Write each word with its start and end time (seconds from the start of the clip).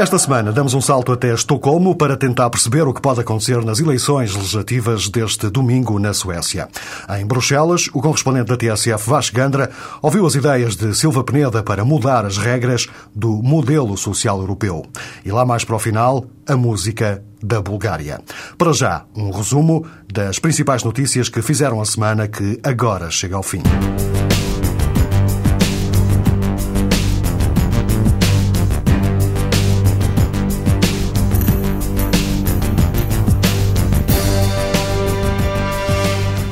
Esta 0.00 0.18
semana 0.18 0.50
damos 0.50 0.72
um 0.72 0.80
salto 0.80 1.12
até 1.12 1.34
Estocolmo 1.34 1.94
para 1.94 2.16
tentar 2.16 2.48
perceber 2.48 2.88
o 2.88 2.94
que 2.94 3.02
pode 3.02 3.20
acontecer 3.20 3.62
nas 3.62 3.80
eleições 3.80 4.34
legislativas 4.34 5.10
deste 5.10 5.50
domingo 5.50 5.98
na 5.98 6.14
Suécia. 6.14 6.70
Em 7.18 7.26
Bruxelas, 7.26 7.86
o 7.92 8.00
correspondente 8.00 8.46
da 8.46 8.56
TSF 8.56 9.06
Vasco 9.06 9.36
Gandra 9.36 9.70
ouviu 10.00 10.24
as 10.24 10.34
ideias 10.34 10.74
de 10.74 10.94
Silva 10.94 11.22
Peneda 11.22 11.62
para 11.62 11.84
mudar 11.84 12.24
as 12.24 12.38
regras 12.38 12.88
do 13.14 13.42
modelo 13.42 13.94
social 13.94 14.40
europeu. 14.40 14.86
E 15.22 15.30
lá 15.30 15.44
mais 15.44 15.64
para 15.64 15.76
o 15.76 15.78
final, 15.78 16.24
a 16.48 16.56
música 16.56 17.22
da 17.42 17.60
Bulgária. 17.60 18.22
Para 18.56 18.72
já, 18.72 19.04
um 19.14 19.30
resumo 19.30 19.84
das 20.10 20.38
principais 20.38 20.82
notícias 20.82 21.28
que 21.28 21.42
fizeram 21.42 21.78
a 21.78 21.84
semana 21.84 22.26
que 22.26 22.58
agora 22.64 23.10
chega 23.10 23.36
ao 23.36 23.42
fim. 23.42 23.60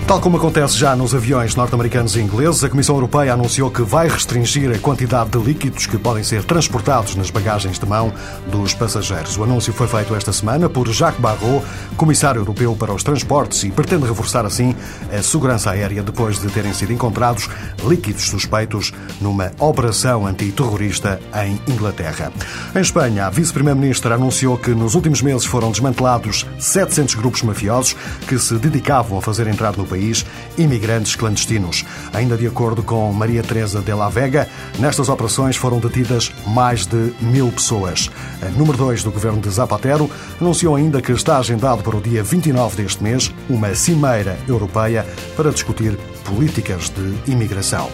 Tal 0.09 0.23
como 0.23 0.39
acontece 0.39 0.75
já 0.75 0.97
nos 0.97 1.15
aviões 1.15 1.55
norte-americanos 1.55 2.17
e 2.17 2.21
ingleses, 2.23 2.65
a 2.65 2.71
Comissão 2.71 2.95
Europeia 2.95 3.35
anunciou 3.35 3.71
que 3.71 3.83
vai 3.83 4.09
restringir 4.09 4.75
a 4.75 4.79
quantidade 4.79 5.29
de 5.29 5.39
líquidos 5.39 5.85
que 5.85 5.99
podem 5.99 6.25
ser 6.25 6.43
transportados 6.45 7.15
nas 7.15 7.29
bagagens 7.29 7.79
de 7.79 7.85
mão 7.85 8.11
dos 8.51 8.73
passageiros. 8.73 9.37
O 9.37 9.45
anúncio 9.45 9.71
foi 9.71 9.87
feito 9.87 10.15
esta 10.15 10.33
semana 10.33 10.67
por 10.67 10.89
Jacques 10.89 11.21
Barrot, 11.21 11.63
Comissário 11.99 12.41
Europeu 12.41 12.75
para 12.75 12.95
os 12.95 13.03
Transportes, 13.03 13.65
e 13.65 13.71
pretende 13.71 14.07
reforçar 14.07 14.47
assim 14.47 14.75
a 15.13 15.23
segurança 15.23 15.73
aérea 15.73 16.03
depois 16.03 16.39
de 16.39 16.49
terem 16.49 16.73
sido 16.73 16.91
encontrados 16.91 17.47
líquidos 17.87 18.31
suspeitos 18.31 18.95
numa 19.21 19.53
operação 19.59 20.27
antiterrorista 20.27 21.21
em 21.45 21.61
Inglaterra. 21.71 22.33
Em 22.75 22.81
Espanha, 22.81 23.27
a 23.27 23.31
Vice-Primeira-Ministra 23.31 24.15
anunciou 24.15 24.57
que 24.57 24.71
nos 24.71 24.95
últimos 24.95 25.21
meses 25.21 25.45
foram 25.45 25.71
desmantelados 25.71 26.47
700 26.59 27.15
grupos 27.15 27.43
mafiosos 27.43 27.95
que 28.27 28.39
se 28.39 28.55
dedicavam 28.55 29.19
a 29.19 29.21
fazer 29.23 29.47
entrar 29.47 29.77
no 29.77 29.85
país 29.85 29.98
país 29.99 30.25
imigrantes 30.57 31.17
clandestinos. 31.17 31.85
Ainda 32.13 32.37
de 32.37 32.47
acordo 32.47 32.83
com 32.83 33.13
Maria 33.13 33.43
Teresa 33.43 33.81
de 33.81 33.93
la 33.93 34.09
Vega, 34.09 34.49
nestas 34.79 35.09
operações 35.09 35.57
foram 35.57 35.81
detidas 35.81 36.33
mais 36.47 36.87
de 36.87 37.13
mil 37.21 37.51
pessoas. 37.51 38.09
A 38.41 38.49
número 38.51 38.79
2 38.79 39.03
do 39.03 39.11
governo 39.11 39.41
de 39.41 39.51
Zapatero 39.51 40.09
anunciou 40.41 40.77
ainda 40.77 41.03
que 41.03 41.13
está 41.13 41.39
agendado 41.39 41.83
para 41.83 41.97
o 41.97 42.01
dia 42.01 42.23
29 42.23 42.83
deste 42.83 43.03
mês 43.03 43.35
uma 43.51 43.75
cimeira 43.75 44.39
europeia 44.47 45.05
para 45.37 45.51
discutir 45.51 45.99
políticas 46.25 46.91
de 46.91 47.33
imigração. 47.33 47.91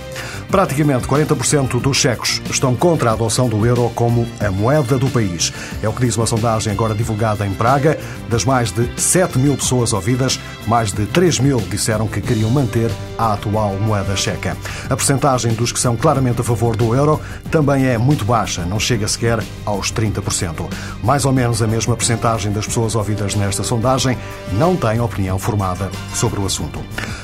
Praticamente 0.51 1.07
40% 1.07 1.81
dos 1.81 1.97
checos 1.97 2.43
estão 2.51 2.75
contra 2.75 3.11
a 3.11 3.13
adoção 3.15 3.49
do 3.49 3.65
euro 3.65 3.91
como 3.95 4.27
a 4.41 4.51
moeda 4.51 4.99
do 4.99 5.09
país. 5.09 5.53
É 5.83 5.89
o 5.89 5.93
que 5.93 6.05
diz 6.05 6.17
uma 6.17 6.27
sondagem 6.27 6.73
agora 6.73 6.95
divulgada 6.95 7.47
em 7.47 7.53
Praga. 7.53 7.99
Das 8.29 8.45
mais 8.45 8.71
de 8.71 8.89
7 9.01 9.39
mil 9.39 9.57
pessoas 9.57 9.93
ouvidas, 9.93 10.39
mais 10.67 10.93
de 10.93 11.07
3 11.07 11.41
mil 11.41 11.59
disseram 11.59 12.07
que 12.07 12.21
queriam 12.21 12.51
manter 12.51 12.91
a 13.19 13.35
atual 13.35 13.75
moeda 13.75 14.17
checa. 14.17 14.57
A 14.89 14.97
percentagem 14.97 15.53
dos 15.55 15.73
que 15.73 15.79
são 15.79 15.97
claramente 15.97 16.41
a 16.41 16.45
favor 16.45 16.77
do 16.77 16.95
euro 16.95 17.21
também 17.51 17.87
é 17.87 17.99
muito 17.99 18.25
baixa, 18.25 18.65
não 18.65 18.81
chega 18.81 19.07
sequer 19.07 19.43
aos 19.65 19.93
30%. 19.93 20.69
Mais 21.03 21.25
ou 21.25 21.33
menos 21.33 21.63
a 21.63 21.67
mesma 21.67 21.97
percentagem 21.97 22.53
das 22.53 22.67
pessoas 22.67 22.95
ouvidas 22.95 23.35
nesta 23.35 23.63
sondagem 23.63 24.17
não 24.53 24.77
tem 24.77 25.01
opinião 25.01 25.39
formada 25.39 25.91
sobre 26.15 26.41
o 26.41 26.47
assunto. 26.47 26.81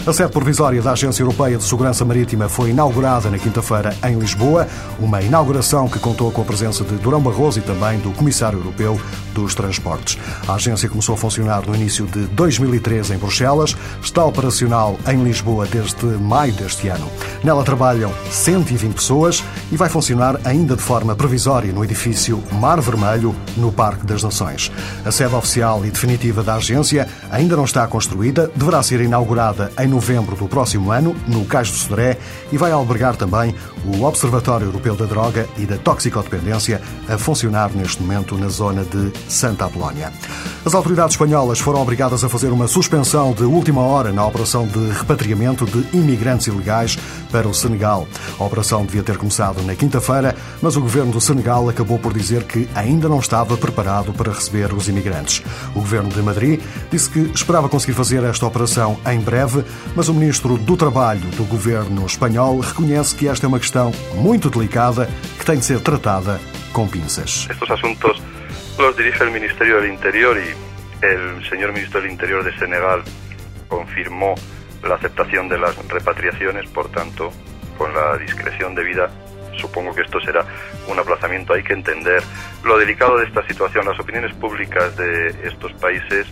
A 0.07 0.13
sede 0.13 0.33
provisória 0.33 0.81
da 0.81 0.93
Agência 0.93 1.23
Europeia 1.23 1.59
de 1.59 1.65
Segurança 1.65 2.05
Marítima 2.05 2.49
foi 2.49 2.71
inaugurada 2.71 3.31
na 3.31 3.39
quinta-feira 3.39 3.95
em 4.05 4.19
Lisboa, 4.19 4.67
uma 4.99 5.21
inauguração 5.21 5.89
que 5.89 5.99
contou 5.99 6.31
com 6.31 6.43
a 6.43 6.45
presença 6.45 6.85
de 6.85 6.95
Durão 6.97 7.21
Barroso 7.21 7.59
e 7.59 7.63
também 7.63 7.99
do 7.99 8.11
Comissário 8.13 8.59
Europeu 8.59 9.01
dos 9.41 9.55
Transportes. 9.55 10.19
A 10.47 10.55
agência 10.55 10.89
começou 10.89 11.15
a 11.15 11.19
funcionar 11.19 11.67
no 11.67 11.75
início 11.75 12.07
de 12.07 12.27
2013 12.29 13.15
em 13.15 13.19
Bruxelas, 13.19 13.77
está 14.03 14.25
operacional 14.25 14.99
em 15.09 15.23
Lisboa 15.23 15.67
desde 15.67 16.05
maio 16.07 16.53
deste 16.53 16.89
ano. 16.89 17.11
Nela 17.43 17.65
trabalham 17.65 18.13
120 18.31 18.95
pessoas 18.95 19.43
e 19.73 19.77
vai 19.77 19.89
funcionar 19.89 20.41
ainda 20.45 20.77
de 20.77 20.83
forma 20.83 21.15
provisória 21.15 21.73
no 21.73 21.85
edifício 21.85 22.43
Mar 22.53 22.81
Vermelho, 22.81 23.35
no 23.57 23.73
Parque 23.73 24.07
das 24.07 24.23
Nações. 24.23 24.71
A 25.05 25.11
sede 25.11 25.35
oficial 25.35 25.85
e 25.85 25.91
definitiva 25.91 26.43
da 26.43 26.57
agência 26.57 27.09
ainda 27.31 27.57
não 27.57 27.65
está 27.65 27.87
construída, 27.87 28.51
deverá 28.55 28.83
ser 28.83 29.01
inaugurada 29.01 29.73
em 29.79 29.89
novembro 29.89 30.37
do 30.37 30.47
próximo 30.47 30.93
ano, 30.93 31.17
no 31.27 31.45
Cais 31.45 31.71
do 31.71 31.77
Sodré, 31.77 32.19
e 32.53 32.57
vai 32.57 32.73
albergar 32.73 33.17
também 33.17 33.55
o 33.85 34.05
Observatório 34.05 34.67
Europeu 34.67 34.95
da 34.95 35.07
Droga 35.07 35.49
e 35.57 35.65
da 35.65 35.79
Toxicodependência, 35.79 36.81
a 37.09 37.17
funcionar 37.17 37.71
neste 37.75 38.03
momento 38.03 38.37
na 38.37 38.49
zona 38.49 38.85
de 38.85 39.11
Santa 39.31 39.67
Apolónia. 39.67 40.13
As 40.65 40.75
autoridades 40.75 41.15
espanholas 41.15 41.59
foram 41.59 41.81
obrigadas 41.81 42.23
a 42.23 42.29
fazer 42.29 42.49
uma 42.49 42.69
suspensão 42.69 43.33
de 43.33 43.45
última 43.45 43.81
hora 43.81 44.13
na 44.13 44.27
operação 44.27 44.67
de 44.67 44.91
repatriamento 44.91 45.65
de 45.65 45.97
imigrantes 45.97 46.49
ilegais 46.49 46.99
para 47.31 47.49
o 47.49 47.55
Senegal. 47.55 48.07
A 48.39 48.45
operação 48.45 48.85
devia 48.85 49.03
ter 49.03 49.17
começado 49.17 49.63
na 49.63 49.75
quinta-feira, 49.75 50.37
mas 50.61 50.77
o 50.77 50.81
governo 50.81 51.13
do 51.13 51.21
Senegal 51.21 51.69
acabou 51.69 51.99
por 51.99 52.13
dizer 52.13 52.45
que 52.45 52.69
ainda 52.75 53.09
não 53.09 53.21
estava 53.21 53.57
preparado 53.57 54.13
para 54.13 54.33
receber 54.33 54.75
os 54.75 54.89
imigrantes. 54.89 55.43
O 55.75 55.81
governo 55.81 56.11
de 56.11 56.21
Madrid 56.21 56.61
disse 56.91 57.09
que 57.09 57.21
esperava 57.35 57.69
conseguir 57.69 57.95
fazer 57.95 58.23
esta 58.25 58.47
operação 58.47 58.99
em 59.07 59.21
breve, 59.21 59.65
mas 59.95 60.09
o 60.09 60.15
ministro 60.15 60.59
do 60.59 60.77
Trabalho 60.77 61.27
do 61.37 61.45
governo 61.45 62.05
espanhol 62.05 62.59
reconhece 62.59 63.15
que 63.15 63.29
esta 63.29 63.47
é 63.47 63.49
uma 63.49 63.59
questão 63.59 63.93
muito 64.15 64.51
delicada 64.51 65.09
que 65.39 65.45
tem 65.47 65.59
de 65.59 65.65
ser 65.65 65.81
tratada 65.81 66.41
com 66.73 66.87
pinças. 66.87 67.47
Estos 67.51 67.71
assuntos 67.71 68.21
los 68.79 68.97
dirige 68.97 69.25
el 69.25 69.31
Ministerio 69.31 69.81
del 69.81 69.91
Interior 69.91 70.37
y 70.39 71.05
el 71.05 71.49
señor 71.49 71.73
ministro 71.73 72.01
del 72.01 72.11
Interior 72.11 72.45
de 72.45 72.57
Senegal 72.59 73.03
confirmó 73.69 74.35
la 74.83 74.95
aceptación 74.95 75.49
de 75.49 75.59
las 75.59 75.77
repatriaciones, 75.89 76.69
por 76.71 76.91
tanto, 76.91 77.31
con 77.77 77.95
la 77.95 78.17
discreción 78.19 78.75
debida, 78.75 79.11
supongo 79.59 79.95
que 79.95 80.03
esto 80.03 80.21
será 80.21 80.45
un 80.89 80.99
aplazamiento. 80.99 81.55
Hay 81.55 81.63
que 81.63 81.73
entender 81.73 82.23
lo 82.65 82.79
delicado 82.79 83.19
de 83.19 83.27
esta 83.27 83.47
situación. 83.47 83.87
Las 83.87 83.99
opiniones 83.99 84.35
públicas 84.35 84.97
de 84.97 85.29
estos 85.45 85.73
países 85.75 86.27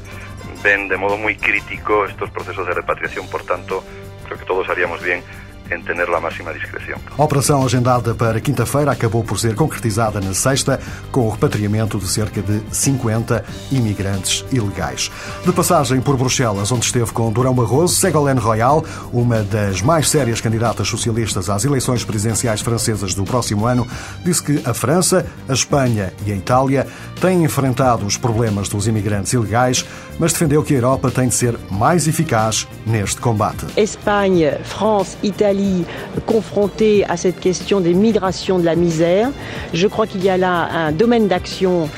ven 0.63 0.89
de 0.89 0.97
modo 0.97 1.17
muy 1.17 1.37
crítico 1.37 2.05
estos 2.05 2.31
procesos 2.31 2.67
de 2.67 2.75
repatriación, 2.75 3.29
por 3.31 3.45
tanto, 3.45 3.85
creo 4.25 4.39
que 4.39 4.45
todos 4.45 4.69
haríamos 4.69 5.03
bien 5.03 5.23
em 5.71 5.83
ter 5.83 5.99
a 6.01 6.21
máxima 6.21 6.53
discreção. 6.55 6.99
A 7.17 7.23
operação 7.23 7.65
agendada 7.65 8.15
para 8.15 8.41
quinta-feira 8.41 8.91
acabou 8.91 9.23
por 9.23 9.39
ser 9.39 9.55
concretizada 9.55 10.21
na 10.21 10.33
sexta, 10.33 10.81
com 11.13 11.27
o 11.27 11.31
repatriamento 11.31 11.99
de 11.99 12.09
cerca 12.09 12.41
de 12.41 12.63
50 12.71 13.45
imigrantes 13.71 14.45
ilegais. 14.51 15.11
De 15.45 15.53
passagem 15.53 16.01
por 16.01 16.17
Bruxelas, 16.17 16.73
onde 16.73 16.87
esteve 16.87 17.13
com 17.13 17.31
Durão 17.31 17.55
Barroso, 17.55 17.97
Ségolène 17.97 18.41
Royal, 18.41 18.85
uma 19.13 19.43
das 19.43 19.83
mais 19.83 20.09
sérias 20.09 20.41
candidatas 20.41 20.89
socialistas 20.89 21.51
às 21.51 21.65
eleições 21.65 22.05
presidenciais 22.05 22.61
francesas 22.61 23.15
do 23.15 23.25
próximo 23.25 23.67
ano, 23.67 23.87
disse 24.25 24.43
que 24.43 24.69
a 24.69 24.73
França, 24.73 25.27
a 25.49 25.53
Espanha 25.53 26.13
e 26.25 26.33
a 26.33 26.35
Itália 26.35 26.87
têm 27.21 27.45
enfrentado 27.45 28.07
os 28.07 28.17
problemas 28.17 28.69
dos 28.69 28.87
imigrantes 28.87 29.33
ilegais, 29.33 29.85
mas 30.19 30.33
defendeu 30.33 30.63
que 30.63 30.75
a 30.75 30.79
Europa 30.79 31.11
tem 31.11 31.29
de 31.29 31.35
ser 31.35 31.59
mais 31.71 32.09
eficaz 32.09 32.67
neste 32.87 33.21
combate. 33.21 33.67
Espanha, 33.77 34.61
França, 34.65 35.17
Itália 35.23 35.58
confrontée 36.27 37.05
à 37.09 37.17
cette 37.17 37.41
question 37.41 37.81
des 37.81 37.95
migrations 37.95 38.59
de 38.59 38.65
la 38.65 38.77
misère. 38.77 39.31
Je 39.73 39.87
crois 39.87 40.07
qu'il 40.07 40.25
y 40.25 40.31
a 40.31 40.37
là 40.37 40.69
un 40.73 40.93
domaine 40.93 41.29
d'action 41.29 41.89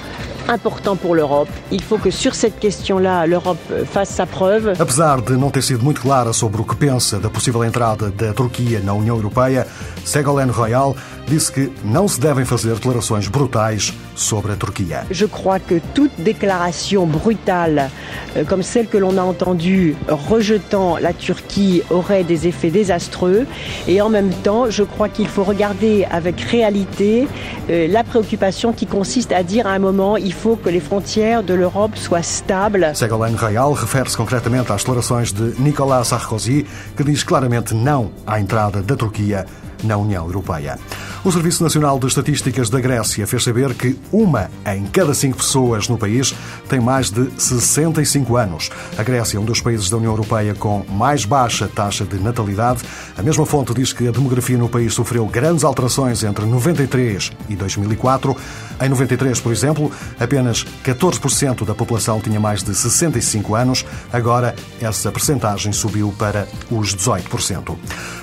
important 0.48 0.96
pour 0.96 1.14
l'Europe. 1.14 1.48
Il 1.70 1.82
faut 1.82 1.98
que 1.98 2.10
sur 2.10 2.34
cette 2.34 2.58
question-là, 2.58 3.26
l'Europe 3.26 3.58
fasse 3.84 4.10
sa 4.10 4.26
preuve. 4.26 4.74
Apesar 4.78 5.20
de 5.22 5.36
não 5.36 5.50
ter 5.50 5.62
sido 5.62 5.82
muito 5.82 6.00
clara 6.00 6.32
sobre 6.32 6.60
o 6.60 6.64
que 6.64 6.74
pensa 6.74 7.18
da 7.18 7.30
possível 7.30 7.62
entrada 7.64 8.10
da 8.10 8.32
Turquia 8.32 8.80
na 8.80 8.92
União 8.92 9.16
Europeia, 9.16 9.66
Ségolène 10.04 10.50
Royal 10.50 10.94
disse 11.26 11.50
que 11.50 11.70
não 11.84 12.08
se 12.08 12.18
devem 12.20 12.44
fazer 12.44 12.74
declarações 12.74 13.28
brutais 13.28 13.92
sobre 14.16 14.52
a 14.52 14.56
Turquia. 14.56 15.04
Je 15.10 15.26
crois 15.26 15.60
que 15.60 15.80
toute 15.94 16.12
déclaration 16.18 17.06
brutale, 17.06 17.90
euh, 18.36 18.44
comme 18.44 18.62
celle 18.62 18.88
que 18.88 18.98
l'on 18.98 19.16
a 19.16 19.22
entendue 19.22 19.94
rejetant 20.08 20.98
la 20.98 21.12
Turquie, 21.12 21.82
aurait 21.90 22.24
des 22.24 22.48
effets 22.48 22.70
désastreux. 22.70 23.46
Et 23.86 24.00
en 24.00 24.08
même 24.08 24.30
temps, 24.42 24.70
je 24.70 24.82
crois 24.82 25.08
qu'il 25.08 25.28
faut 25.28 25.44
regarder 25.44 26.06
avec 26.10 26.40
réalité 26.40 27.28
euh, 27.70 27.86
la 27.88 28.02
préoccupation 28.02 28.72
qui 28.72 28.86
consiste 28.86 29.32
à 29.32 29.42
dire 29.42 29.66
à 29.66 29.70
un 29.70 29.78
moment 29.78 30.16
il 30.16 30.32
faut 30.32 30.56
que 30.56 30.68
les 30.68 30.80
frontières 30.80 31.42
de 31.42 31.54
l'Europe 31.54 31.96
soient 31.96 32.22
stables. 32.22 32.90
Ségolène 32.94 33.36
Royal 33.36 33.72
refere-se 33.72 34.16
concretamente 34.16 34.70
às 34.70 34.78
declarações 34.78 35.32
de 35.34 35.54
Nicolas 35.58 36.04
Sarkozy, 36.04 36.64
que 36.96 37.04
diz 37.04 37.24
claramente 37.24 37.74
não 37.74 38.10
à 38.26 38.40
entrada 38.40 38.82
da 38.82 38.96
Turquia 38.96 39.46
na 39.82 39.96
União 39.96 40.24
Europeia. 40.24 40.78
O 41.22 41.30
Serviço 41.30 41.62
Nacional 41.62 41.98
de 41.98 42.06
Estatísticas 42.06 42.70
da 42.70 42.80
Grécia 42.80 43.26
fez 43.26 43.44
saber 43.44 43.74
que 43.74 43.98
uma 44.10 44.50
em 44.66 44.86
cada 44.86 45.12
cinco 45.12 45.36
pessoas 45.36 45.86
no 45.86 45.98
país 45.98 46.34
tem 46.68 46.80
mais 46.80 47.10
de 47.10 47.28
65 47.36 48.36
anos. 48.36 48.70
A 48.96 49.02
Grécia 49.02 49.36
é 49.36 49.40
um 49.40 49.44
dos 49.44 49.60
países 49.60 49.90
da 49.90 49.98
União 49.98 50.12
Europeia 50.12 50.54
com 50.54 50.82
mais 50.88 51.26
baixa 51.26 51.68
taxa 51.68 52.06
de 52.06 52.18
natalidade. 52.18 52.82
A 53.18 53.22
mesma 53.22 53.44
fonte 53.44 53.74
diz 53.74 53.92
que 53.92 54.08
a 54.08 54.10
demografia 54.10 54.56
no 54.56 54.68
país 54.68 54.94
sofreu 54.94 55.26
grandes 55.26 55.62
alterações 55.62 56.24
entre 56.24 56.46
93 56.46 57.32
e 57.50 57.56
2004. 57.56 58.34
Em 58.80 58.88
93, 58.88 59.38
por 59.40 59.52
exemplo, 59.52 59.92
apenas 60.18 60.64
14% 60.82 61.66
da 61.66 61.74
população 61.74 62.18
tinha 62.18 62.40
mais 62.40 62.62
de 62.62 62.74
65 62.74 63.54
anos. 63.54 63.84
Agora, 64.10 64.54
essa 64.80 65.12
percentagem 65.12 65.70
subiu 65.70 66.14
para 66.18 66.48
os 66.70 66.94
18%. 66.94 67.76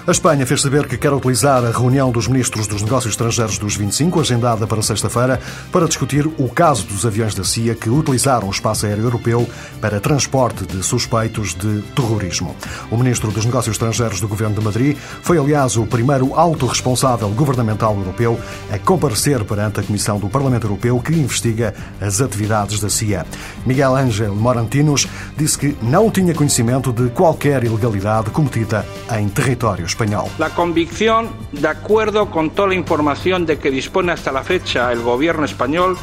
A 0.07 0.11
Espanha 0.11 0.47
fez 0.47 0.61
saber 0.61 0.87
que 0.87 0.97
quer 0.97 1.13
utilizar 1.13 1.63
a 1.63 1.69
reunião 1.69 2.11
dos 2.11 2.27
ministros 2.27 2.65
dos 2.65 2.81
negócios 2.81 3.13
estrangeiros 3.13 3.59
dos 3.59 3.75
25, 3.75 4.19
agendada 4.19 4.65
para 4.65 4.81
sexta-feira, 4.81 5.39
para 5.71 5.85
discutir 5.85 6.25
o 6.25 6.49
caso 6.49 6.85
dos 6.85 7.05
aviões 7.05 7.35
da 7.35 7.43
CIA 7.43 7.75
que 7.75 7.89
utilizaram 7.89 8.47
o 8.47 8.51
espaço 8.51 8.87
aéreo 8.87 9.03
europeu 9.03 9.47
para 9.79 9.99
transporte 9.99 10.65
de 10.65 10.81
suspeitos 10.81 11.53
de 11.53 11.83
terrorismo. 11.95 12.55
O 12.89 12.97
ministro 12.97 13.29
dos 13.31 13.45
Negócios 13.45 13.75
Estrangeiros 13.75 14.19
do 14.19 14.27
governo 14.27 14.55
de 14.55 14.61
Madrid 14.61 14.97
foi, 15.21 15.37
aliás, 15.37 15.77
o 15.77 15.85
primeiro 15.85 16.33
alto 16.33 16.65
responsável 16.65 17.29
governamental 17.29 17.95
europeu 17.95 18.39
a 18.71 18.79
comparecer 18.79 19.43
perante 19.43 19.81
a 19.81 19.83
Comissão 19.83 20.17
do 20.17 20.27
Parlamento 20.27 20.46
Europeu 20.55 20.99
que 20.99 21.13
investiga 21.13 21.73
as 22.01 22.21
atividades 22.21 22.79
da 22.79 22.89
CIA. 22.89 23.25
Miguel 23.65 23.95
Ángel 23.95 24.33
Morantinos 24.33 25.07
disse 25.35 25.57
que 25.57 25.77
não 25.81 26.09
tinha 26.09 26.33
conhecimento 26.33 26.91
de 26.91 27.09
qualquer 27.09 27.63
ilegalidade 27.63 28.29
cometida 28.31 28.85
em 29.11 29.27
território 29.29 29.85
español. 29.85 30.29
La 30.39 30.49
convicción, 30.49 31.29
de 31.51 31.67
acuerdo 31.67 32.29
con 32.29 32.49
toda 32.51 32.69
la 32.69 32.75
información 32.75 33.45
de 33.45 33.57
que 33.57 33.71
dispone 33.71 34.11
hasta 34.11 34.31
la 34.31 34.43
fecha 34.43 34.91
el 34.91 35.01
gobierno 35.01 35.45
español, 35.45 35.97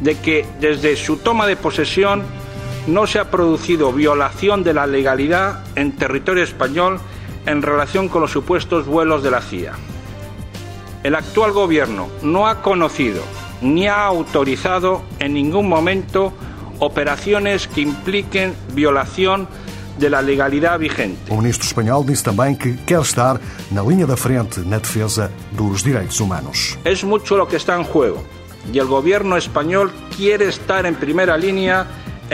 de 0.00 0.16
que 0.16 0.46
desde 0.60 0.96
su 0.96 1.18
toma 1.18 1.46
de 1.46 1.56
posesión 1.56 2.22
no 2.86 3.06
se 3.06 3.18
ha 3.18 3.30
producido 3.30 3.92
violación 3.92 4.64
de 4.64 4.74
la 4.74 4.86
legalidad 4.86 5.64
en 5.76 5.92
territorio 5.92 6.42
español 6.42 7.00
en 7.46 7.62
relación 7.62 8.08
con 8.08 8.22
los 8.22 8.30
supuestos 8.30 8.86
vuelos 8.86 9.22
de 9.22 9.30
la 9.30 9.40
CIA. 9.40 9.74
El 11.02 11.14
actual 11.14 11.52
gobierno 11.52 12.08
no 12.22 12.46
ha 12.46 12.62
conocido 12.62 13.22
ni 13.62 13.86
ha 13.86 14.04
autorizado 14.04 15.02
en 15.18 15.34
ningún 15.34 15.68
momento 15.68 16.32
operaciones 16.78 17.66
que 17.66 17.82
impliquen 17.82 18.54
violación 18.72 19.48
de 19.98 20.08
la 20.08 20.22
legalidade 20.22 20.78
vigente. 20.78 21.30
O 21.30 21.36
ministro 21.36 21.66
espanhol 21.66 22.04
disse 22.04 22.24
também 22.24 22.54
que 22.54 22.72
quer 22.86 23.00
estar 23.00 23.38
na 23.70 23.82
linha 23.82 24.06
da 24.06 24.16
frente 24.16 24.60
na 24.60 24.78
defesa 24.78 25.30
dos 25.52 25.82
direitos 25.82 26.18
humanos. 26.20 26.78
É 26.84 26.94
muito 27.04 27.34
o 27.34 27.46
que 27.46 27.56
está 27.56 27.78
em 27.78 27.84
jogo 27.84 28.24
e 28.72 28.80
o 28.80 28.86
governo 28.86 29.36
espanhol 29.36 29.90
quer 30.16 30.40
estar 30.42 30.84
em 30.84 30.94
primeira 30.94 31.36
linha 31.36 31.86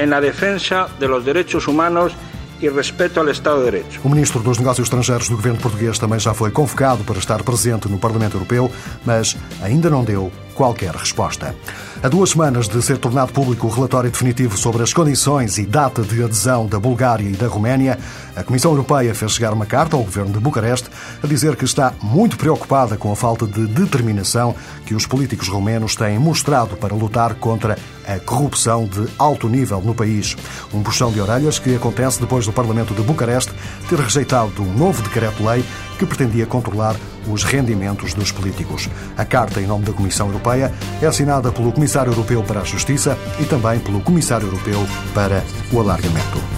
na 0.06 0.20
defesa 0.20 0.88
dos 0.98 1.24
direitos 1.24 1.66
humanos 1.66 2.12
e 2.60 2.68
respeito 2.68 3.20
ao 3.20 3.28
Estado 3.28 3.58
de 3.58 3.64
Direito. 3.64 4.00
O 4.04 4.08
ministro 4.08 4.40
dos 4.40 4.58
Negócios 4.58 4.86
Estrangeiros 4.86 5.28
do 5.28 5.36
governo 5.36 5.60
português 5.60 5.98
também 5.98 6.18
já 6.18 6.34
foi 6.34 6.50
convocado 6.50 7.04
para 7.04 7.18
estar 7.18 7.42
presente 7.42 7.88
no 7.88 7.98
Parlamento 7.98 8.36
Europeu, 8.36 8.70
mas 9.04 9.36
ainda 9.62 9.90
não 9.90 10.04
deu 10.04 10.32
qualquer 10.56 10.94
resposta. 10.94 11.54
A 12.02 12.08
duas 12.08 12.30
semanas 12.30 12.66
de 12.66 12.80
ser 12.82 12.98
tornado 12.98 13.32
público 13.32 13.66
o 13.66 13.70
relatório 13.70 14.10
definitivo 14.10 14.56
sobre 14.56 14.82
as 14.82 14.92
condições 14.92 15.58
e 15.58 15.66
data 15.66 16.02
de 16.02 16.22
adesão 16.22 16.66
da 16.66 16.80
Bulgária 16.80 17.28
e 17.28 17.32
da 17.32 17.46
Roménia, 17.46 17.98
a 18.34 18.42
Comissão 18.42 18.70
Europeia 18.70 19.14
fez 19.14 19.32
chegar 19.32 19.52
uma 19.52 19.66
carta 19.66 19.96
ao 19.96 20.02
governo 20.02 20.32
de 20.32 20.40
Bucareste 20.40 20.88
a 21.22 21.26
dizer 21.26 21.56
que 21.56 21.64
está 21.64 21.92
muito 22.02 22.36
preocupada 22.36 22.96
com 22.96 23.12
a 23.12 23.16
falta 23.16 23.46
de 23.46 23.66
determinação 23.66 24.54
que 24.84 24.94
os 24.94 25.06
políticos 25.06 25.48
romenos 25.48 25.94
têm 25.94 26.18
mostrado 26.18 26.76
para 26.76 26.94
lutar 26.94 27.34
contra 27.34 27.78
a 28.06 28.18
corrupção 28.20 28.86
de 28.86 29.06
alto 29.18 29.48
nível 29.48 29.80
no 29.80 29.94
país. 29.94 30.36
Um 30.72 30.82
puxão 30.82 31.10
de 31.10 31.20
orelhas 31.20 31.58
que 31.58 31.74
acontece 31.74 32.20
depois 32.20 32.46
do 32.46 32.52
Parlamento 32.52 32.94
de 32.94 33.02
Bucareste 33.02 33.52
ter 33.88 33.98
rejeitado 33.98 34.62
um 34.62 34.72
novo 34.72 35.02
decreto-lei 35.02 35.64
que 35.98 36.06
pretendia 36.06 36.46
controlar 36.46 36.96
os 37.26 37.42
rendimentos 37.42 38.14
dos 38.14 38.30
políticos. 38.30 38.88
A 39.16 39.24
carta, 39.24 39.60
em 39.60 39.66
nome 39.66 39.84
da 39.84 39.92
Comissão 39.92 40.28
Europeia, 40.28 40.72
é 41.02 41.06
assinada 41.06 41.50
pelo 41.50 41.72
Comissário 41.72 42.12
Europeu 42.12 42.42
para 42.42 42.60
a 42.60 42.64
Justiça 42.64 43.18
e 43.40 43.44
também 43.44 43.80
pelo 43.80 44.00
Comissário 44.00 44.46
Europeu 44.46 44.86
para 45.14 45.42
o 45.72 45.80
Alargamento. 45.80 46.55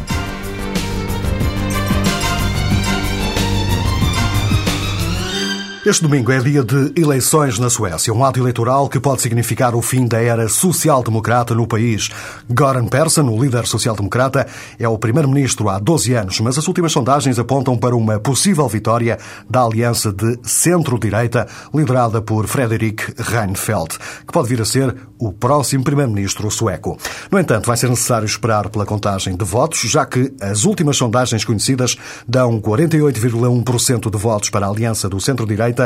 Este 5.88 6.02
domingo 6.02 6.30
é 6.30 6.38
dia 6.38 6.62
de 6.62 6.92
eleições 7.00 7.58
na 7.58 7.70
Suécia, 7.70 8.12
um 8.12 8.22
ato 8.22 8.38
eleitoral 8.38 8.90
que 8.90 9.00
pode 9.00 9.22
significar 9.22 9.74
o 9.74 9.80
fim 9.80 10.06
da 10.06 10.20
era 10.20 10.46
social-democrata 10.46 11.54
no 11.54 11.66
país. 11.66 12.10
Goran 12.46 12.84
Persson, 12.84 13.22
o 13.22 13.42
líder 13.42 13.66
social-democrata, 13.66 14.46
é 14.78 14.86
o 14.86 14.98
primeiro-ministro 14.98 15.70
há 15.70 15.78
12 15.78 16.12
anos, 16.12 16.40
mas 16.40 16.58
as 16.58 16.68
últimas 16.68 16.92
sondagens 16.92 17.38
apontam 17.38 17.74
para 17.74 17.96
uma 17.96 18.20
possível 18.20 18.68
vitória 18.68 19.18
da 19.48 19.62
aliança 19.62 20.12
de 20.12 20.38
centro-direita 20.42 21.48
liderada 21.72 22.20
por 22.20 22.46
Fredrik 22.46 23.14
Reinfeldt, 23.16 23.98
que 24.26 24.32
pode 24.32 24.46
vir 24.46 24.60
a 24.60 24.66
ser 24.66 24.94
o 25.18 25.32
próximo 25.32 25.84
primeiro-ministro 25.84 26.50
sueco. 26.50 26.98
No 27.32 27.38
entanto, 27.38 27.64
vai 27.64 27.78
ser 27.78 27.88
necessário 27.88 28.26
esperar 28.26 28.68
pela 28.68 28.84
contagem 28.84 29.34
de 29.34 29.44
votos, 29.44 29.80
já 29.80 30.04
que 30.04 30.34
as 30.38 30.66
últimas 30.66 30.98
sondagens 30.98 31.46
conhecidas 31.46 31.96
dão 32.28 32.60
48,1% 32.60 34.10
de 34.10 34.18
votos 34.18 34.50
para 34.50 34.66
a 34.66 34.68
aliança 34.68 35.08
do 35.08 35.18
centro-direita 35.18 35.77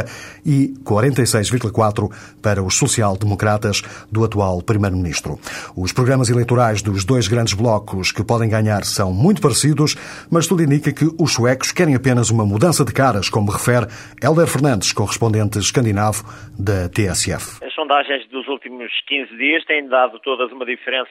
e 0.44 0.74
46,4% 0.84 2.10
para 2.42 2.62
os 2.62 2.76
social-democratas 2.76 3.82
do 4.10 4.24
atual 4.24 4.62
Primeiro-Ministro. 4.62 5.38
Os 5.76 5.92
programas 5.92 6.28
eleitorais 6.28 6.82
dos 6.82 7.04
dois 7.04 7.28
grandes 7.28 7.54
blocos 7.54 8.12
que 8.12 8.24
podem 8.24 8.48
ganhar 8.48 8.84
são 8.84 9.12
muito 9.12 9.40
parecidos, 9.40 9.94
mas 10.30 10.46
tudo 10.46 10.62
indica 10.62 10.92
que 10.92 11.04
os 11.20 11.32
suecos 11.32 11.72
querem 11.72 11.94
apenas 11.94 12.30
uma 12.30 12.44
mudança 12.44 12.84
de 12.84 12.92
caras, 12.92 13.28
como 13.28 13.50
refere 13.50 13.86
Helder 14.22 14.46
Fernandes, 14.46 14.92
correspondente 14.92 15.58
escandinavo 15.58 16.24
da 16.58 16.88
TSF. 16.88 17.64
As 17.64 17.74
sondagens 17.74 18.28
dos 18.28 18.46
últimos 18.48 18.90
15 19.06 19.36
dias 19.36 19.64
têm 19.64 19.88
dado 19.88 20.18
todas 20.20 20.50
uma 20.52 20.64
diferença 20.64 21.10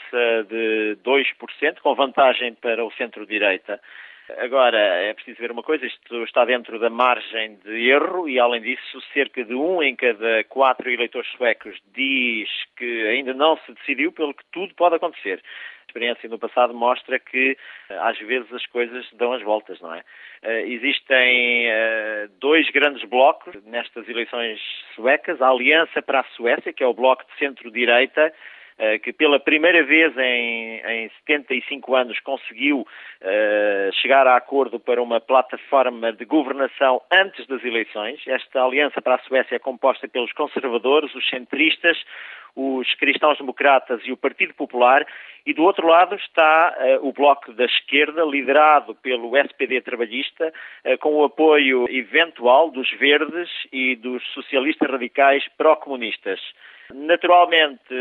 de 0.49 0.97
2%, 1.03 1.79
com 1.81 1.95
vantagem 1.95 2.55
para 2.61 2.83
o 2.85 2.91
centro-direita. 2.93 3.79
Agora, 4.37 4.77
é 4.77 5.13
preciso 5.13 5.39
ver 5.39 5.51
uma 5.51 5.63
coisa, 5.63 5.85
isto 5.85 6.23
está 6.23 6.45
dentro 6.45 6.79
da 6.79 6.89
margem 6.89 7.55
de 7.63 7.89
erro 7.89 8.27
e, 8.29 8.39
além 8.39 8.61
disso, 8.61 9.01
cerca 9.13 9.43
de 9.43 9.53
um 9.53 9.81
em 9.81 9.95
cada 9.95 10.43
quatro 10.45 10.89
eleitores 10.89 11.29
suecos 11.31 11.77
diz 11.93 12.49
que 12.77 13.07
ainda 13.07 13.33
não 13.33 13.57
se 13.57 13.73
decidiu, 13.73 14.11
pelo 14.11 14.33
que 14.33 14.43
tudo 14.51 14.73
pode 14.75 14.95
acontecer. 14.95 15.41
A 15.43 15.85
experiência 15.87 16.29
no 16.29 16.39
passado 16.39 16.73
mostra 16.73 17.19
que, 17.19 17.57
às 17.89 18.17
vezes, 18.19 18.51
as 18.53 18.65
coisas 18.67 19.05
dão 19.13 19.33
as 19.33 19.41
voltas, 19.41 19.79
não 19.81 19.93
é? 19.93 20.03
Uh, 20.43 20.67
existem 20.67 21.67
uh, 21.67 22.29
dois 22.39 22.69
grandes 22.71 23.03
blocos 23.07 23.53
nestas 23.65 24.07
eleições 24.07 24.59
suecas. 24.95 25.41
A 25.41 25.49
Aliança 25.49 26.01
para 26.01 26.21
a 26.21 26.25
Suécia, 26.35 26.73
que 26.73 26.83
é 26.83 26.87
o 26.87 26.93
bloco 26.93 27.25
de 27.25 27.37
centro-direita, 27.37 28.21
eh, 28.21 28.33
que 29.03 29.13
pela 29.13 29.39
primeira 29.39 29.83
vez 29.83 30.17
em, 30.17 30.81
em 30.83 31.09
75 31.25 31.95
anos 31.95 32.19
conseguiu 32.21 32.79
uh, 32.79 33.93
chegar 34.01 34.25
a 34.25 34.35
acordo 34.35 34.79
para 34.79 35.01
uma 35.01 35.19
plataforma 35.19 36.11
de 36.11 36.25
governação 36.25 37.01
antes 37.11 37.45
das 37.47 37.63
eleições. 37.63 38.19
Esta 38.25 38.63
aliança 38.63 39.01
para 39.01 39.15
a 39.15 39.19
Suécia 39.19 39.55
é 39.55 39.59
composta 39.59 40.07
pelos 40.07 40.33
conservadores, 40.33 41.13
os 41.13 41.29
centristas, 41.29 41.97
os 42.55 42.93
cristãos-democratas 42.95 44.01
e 44.03 44.11
o 44.11 44.17
Partido 44.17 44.53
Popular, 44.53 45.05
e 45.45 45.53
do 45.53 45.63
outro 45.63 45.87
lado 45.87 46.15
está 46.15 46.75
uh, 46.77 47.07
o 47.07 47.13
Bloco 47.13 47.53
da 47.53 47.65
Esquerda, 47.65 48.23
liderado 48.23 48.95
pelo 48.95 49.37
SPD 49.37 49.81
Trabalhista, 49.81 50.51
uh, 50.85 50.97
com 50.97 51.15
o 51.15 51.23
apoio 51.23 51.87
eventual 51.89 52.69
dos 52.71 52.89
Verdes 52.97 53.49
e 53.71 53.95
dos 53.95 54.23
socialistas 54.33 54.89
radicais 54.89 55.43
pró-comunistas. 55.57 56.39
Naturalmente, 56.93 57.93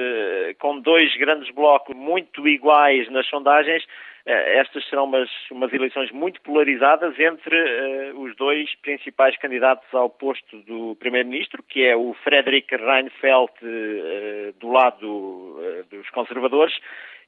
com 0.58 0.80
dois 0.80 1.14
grandes 1.16 1.52
blocos 1.54 1.94
muito 1.96 2.46
iguais 2.46 3.10
nas 3.10 3.26
sondagens, 3.28 3.84
eh, 4.26 4.58
estas 4.58 4.86
serão 4.88 5.04
umas, 5.04 5.30
umas 5.50 5.72
eleições 5.72 6.10
muito 6.10 6.40
polarizadas 6.42 7.18
entre 7.18 7.56
uh, 7.56 8.20
os 8.20 8.36
dois 8.36 8.74
principais 8.76 9.36
candidatos 9.38 9.86
ao 9.94 10.10
posto 10.10 10.58
do 10.62 10.94
Primeiro-Ministro, 10.96 11.62
que 11.62 11.84
é 11.84 11.96
o 11.96 12.14
Frederick 12.22 12.74
Reinfeldt, 12.76 13.54
uh, 13.64 14.52
do 14.60 14.68
lado 14.68 15.06
uh, 15.06 15.84
dos 15.90 16.08
conservadores, 16.10 16.74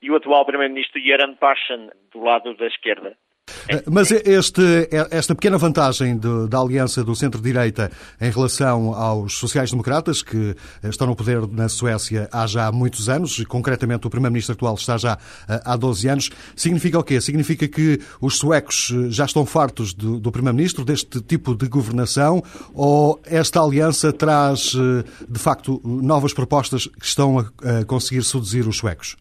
e 0.02 0.10
o 0.10 0.16
atual 0.16 0.44
Primeiro-Ministro 0.44 1.00
Göran 1.00 1.34
Persson, 1.34 1.90
do 2.12 2.22
lado 2.22 2.54
da 2.54 2.66
esquerda. 2.66 3.16
Eh, 3.68 3.82
mas 3.90 4.10
este, 4.10 4.88
eh, 4.90 5.08
esta 5.10 5.34
pequena 5.34 5.58
vantagem 5.58 6.16
de, 6.18 6.48
da 6.48 6.58
aliança 6.58 7.04
do 7.04 7.14
centro-direita 7.14 7.90
em 8.20 8.30
relação 8.30 8.94
aos 8.94 9.34
sociais-democratas, 9.38 10.22
que 10.22 10.56
eh, 10.82 10.88
estão 10.88 11.06
no 11.06 11.16
poder 11.16 11.46
na 11.48 11.68
Suécia 11.68 12.28
há 12.32 12.46
já 12.46 12.70
muitos 12.72 13.08
anos, 13.08 13.38
e 13.38 13.44
concretamente 13.44 14.06
o 14.06 14.10
primeiro-ministro 14.10 14.54
atual 14.54 14.74
está 14.74 14.96
já 14.96 15.18
há 15.48 15.76
12 15.76 16.08
anos, 16.08 16.30
significa 16.56 16.98
o 16.98 17.04
quê? 17.04 17.20
Significa 17.20 17.68
que 17.68 18.00
os 18.20 18.38
suecos 18.38 18.92
já 19.08 19.24
estão 19.24 19.46
fartos 19.46 19.94
do, 19.94 20.18
do 20.18 20.32
primeiro-ministro, 20.32 20.84
deste 20.84 21.20
tipo 21.20 21.54
de 21.54 21.68
governação, 21.68 22.42
ou 22.74 23.20
esta 23.24 23.60
aliança 23.60 24.12
traz, 24.12 24.72
de 25.28 25.38
facto, 25.38 25.80
novas 25.84 26.32
propostas 26.32 26.86
que 26.86 27.06
estão 27.06 27.38
a 27.38 27.84
conseguir 27.86 28.24
seduzir 28.24 28.66
os 28.66 28.76
suecos? 28.76 29.16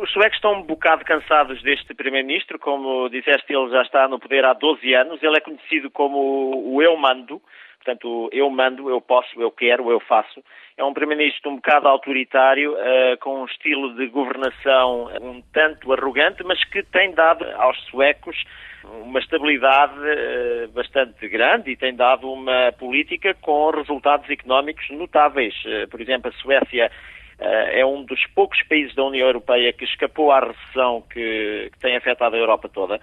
Os 0.00 0.12
suecos 0.12 0.36
estão 0.36 0.60
um 0.60 0.62
bocado 0.62 1.04
cansados 1.04 1.62
deste 1.62 1.94
primeiro-ministro, 1.94 2.58
como 2.58 3.08
disseste, 3.08 3.52
ele 3.52 3.70
já 3.70 3.82
está 3.82 4.06
no 4.06 4.18
poder 4.18 4.44
há 4.44 4.52
12 4.52 4.92
anos. 4.94 5.22
Ele 5.22 5.36
é 5.36 5.40
conhecido 5.40 5.90
como 5.90 6.74
o 6.74 6.82
eu 6.82 6.96
mando, 6.96 7.40
portanto, 7.76 8.28
eu 8.32 8.50
mando, 8.50 8.90
eu 8.90 9.00
posso, 9.00 9.40
eu 9.40 9.50
quero, 9.50 9.90
eu 9.90 9.98
faço. 10.00 10.42
É 10.76 10.84
um 10.84 10.92
primeiro-ministro 10.92 11.50
um 11.50 11.56
bocado 11.56 11.88
autoritário, 11.88 12.72
uh, 12.74 13.16
com 13.20 13.40
um 13.40 13.46
estilo 13.46 13.94
de 13.94 14.06
governação 14.08 15.08
um 15.22 15.40
tanto 15.52 15.92
arrogante, 15.92 16.44
mas 16.44 16.62
que 16.64 16.82
tem 16.82 17.12
dado 17.12 17.46
aos 17.56 17.80
suecos 17.86 18.36
uma 18.84 19.18
estabilidade 19.18 19.98
uh, 19.98 20.68
bastante 20.72 21.26
grande 21.28 21.70
e 21.70 21.76
tem 21.76 21.94
dado 21.94 22.30
uma 22.30 22.70
política 22.78 23.34
com 23.34 23.70
resultados 23.70 24.28
económicos 24.28 24.88
notáveis. 24.90 25.54
Uh, 25.64 25.88
por 25.88 26.00
exemplo, 26.00 26.30
a 26.30 26.38
Suécia 26.42 26.90
é 27.38 27.84
um 27.84 28.04
dos 28.04 28.24
poucos 28.34 28.62
países 28.62 28.94
da 28.94 29.04
União 29.04 29.26
Europeia 29.26 29.72
que 29.72 29.84
escapou 29.84 30.32
à 30.32 30.40
recessão 30.40 31.02
que, 31.12 31.70
que 31.72 31.78
tem 31.78 31.96
afetado 31.96 32.34
a 32.34 32.38
Europa 32.38 32.68
toda. 32.68 33.00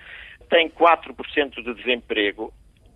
Tem 0.50 0.70
4% 0.70 1.64
de 1.64 1.74
desemprego 1.74 2.54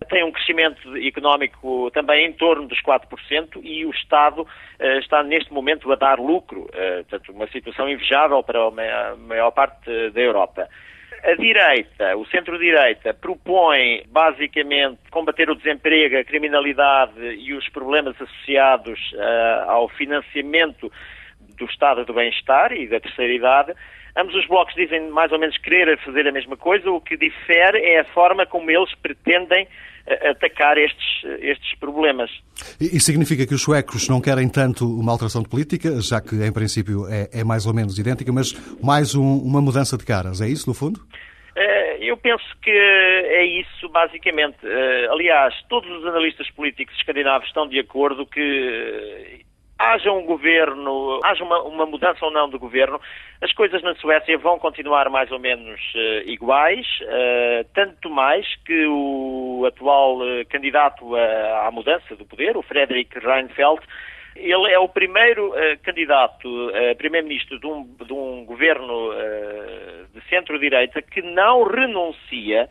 tem 0.08 0.24
um 0.24 0.32
crescimento 0.32 0.96
económico 0.96 1.90
também 1.90 2.26
em 2.26 2.32
torno 2.32 2.66
dos 2.66 2.80
4% 2.82 3.60
e 3.62 3.84
o 3.84 3.90
Estado 3.90 4.42
uh, 4.42 4.98
está 4.98 5.22
neste 5.22 5.52
momento 5.52 5.90
a 5.92 5.96
dar 5.96 6.18
lucro, 6.18 6.62
uh, 6.62 7.04
portanto, 7.08 7.32
uma 7.32 7.46
situação 7.48 7.88
invejável 7.88 8.42
para 8.42 8.60
a 8.60 9.16
maior 9.16 9.50
parte 9.50 10.10
da 10.10 10.20
Europa. 10.20 10.68
A 11.24 11.34
direita, 11.34 12.16
o 12.16 12.24
centro-direita, 12.26 13.12
propõe 13.12 14.04
basicamente 14.06 15.00
combater 15.10 15.50
o 15.50 15.56
desemprego, 15.56 16.16
a 16.16 16.24
criminalidade 16.24 17.20
e 17.20 17.52
os 17.54 17.68
problemas 17.70 18.14
associados 18.20 19.00
uh, 19.14 19.70
ao 19.70 19.88
financiamento 19.88 20.92
do 21.58 21.66
Estado 21.66 22.04
do 22.04 22.14
Bem-Estar 22.14 22.72
e 22.72 22.88
da 22.88 23.00
terceira 23.00 23.32
idade. 23.32 23.74
Ambos 24.16 24.34
os 24.34 24.46
blocos 24.46 24.74
dizem 24.74 25.08
mais 25.10 25.30
ou 25.32 25.38
menos 25.38 25.56
querer 25.58 25.98
fazer 25.98 26.26
a 26.26 26.32
mesma 26.32 26.56
coisa, 26.56 26.90
o 26.90 27.00
que 27.00 27.16
difere 27.16 27.78
é 27.78 28.00
a 28.00 28.04
forma 28.04 28.46
como 28.46 28.70
eles 28.70 28.92
pretendem 28.96 29.68
atacar 30.30 30.78
estes, 30.78 31.24
estes 31.40 31.78
problemas. 31.78 32.30
E 32.80 32.98
significa 32.98 33.46
que 33.46 33.54
os 33.54 33.62
suecos 33.62 34.08
não 34.08 34.20
querem 34.20 34.48
tanto 34.48 34.86
uma 34.86 35.12
alteração 35.12 35.42
de 35.42 35.48
política, 35.48 36.00
já 36.00 36.20
que 36.20 36.34
em 36.34 36.52
princípio 36.52 37.06
é, 37.08 37.40
é 37.40 37.44
mais 37.44 37.66
ou 37.66 37.74
menos 37.74 37.98
idêntica, 37.98 38.32
mas 38.32 38.52
mais 38.82 39.14
um, 39.14 39.38
uma 39.38 39.60
mudança 39.60 39.96
de 39.96 40.04
caras, 40.04 40.40
é 40.40 40.48
isso 40.48 40.68
no 40.68 40.74
fundo? 40.74 41.00
Eh, 41.54 41.98
eu 42.00 42.16
penso 42.16 42.44
que 42.62 42.70
é 42.70 43.44
isso, 43.44 43.88
basicamente. 43.88 44.58
Eh, 44.62 45.08
aliás, 45.10 45.54
todos 45.68 45.90
os 45.90 46.06
analistas 46.06 46.48
políticos 46.50 46.96
escandinavos 46.96 47.48
estão 47.48 47.68
de 47.68 47.78
acordo 47.78 48.24
que 48.24 49.44
haja 49.78 50.10
um 50.12 50.24
governo, 50.24 51.20
haja 51.24 51.44
uma, 51.44 51.62
uma, 51.62 51.86
mudança 51.86 52.24
ou 52.24 52.32
não 52.32 52.50
de 52.50 52.58
governo, 52.58 53.00
as 53.40 53.52
coisas 53.52 53.80
na 53.82 53.94
Suécia 53.94 54.36
vão 54.36 54.58
continuar 54.58 55.08
mais 55.08 55.30
ou 55.30 55.38
menos 55.38 55.80
uh, 55.94 56.28
iguais, 56.28 56.86
uh, 57.02 57.64
tanto 57.74 58.10
mais 58.10 58.44
que 58.64 58.86
o 58.86 59.64
atual 59.66 60.18
uh, 60.18 60.44
candidato 60.48 61.14
à 61.14 61.70
mudança 61.70 62.16
do 62.16 62.24
poder, 62.24 62.56
o 62.56 62.62
Fredrik 62.62 63.18
Reinfeldt, 63.20 63.86
ele 64.34 64.70
é 64.70 64.78
o 64.78 64.88
primeiro 64.88 65.52
candidato 65.82 66.48
primeiro-ministro 66.96 67.58
de, 67.58 67.66
um, 67.66 67.82
de 68.06 68.12
um, 68.12 68.44
governo 68.44 69.10
de 70.14 70.20
centro-direita 70.28 71.02
que 71.02 71.20
não 71.22 71.64
renuncia 71.64 72.68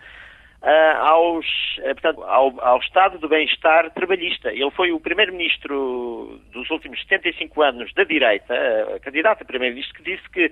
uh, 0.62 0.98
aos, 1.02 1.46
uh, 1.80 1.94
portanto, 1.94 2.24
ao, 2.24 2.60
ao, 2.62 2.80
estado 2.80 3.18
do 3.20 3.30
bem-estar 3.30 3.92
trabalhista. 3.92 4.52
Ele 4.52 4.72
foi 4.72 4.92
o 4.92 5.00
primeiro-ministro 5.00 6.40
dos 6.52 6.70
últimos 6.70 7.00
75 7.02 7.62
anos 7.62 7.94
da 7.94 8.04
direita, 8.04 8.54
uh, 8.54 9.00
candidato 9.02 9.42
a 9.42 9.46
primeiro-ministro, 9.46 9.96
que 9.96 10.04
disse 10.04 10.30
que 10.30 10.52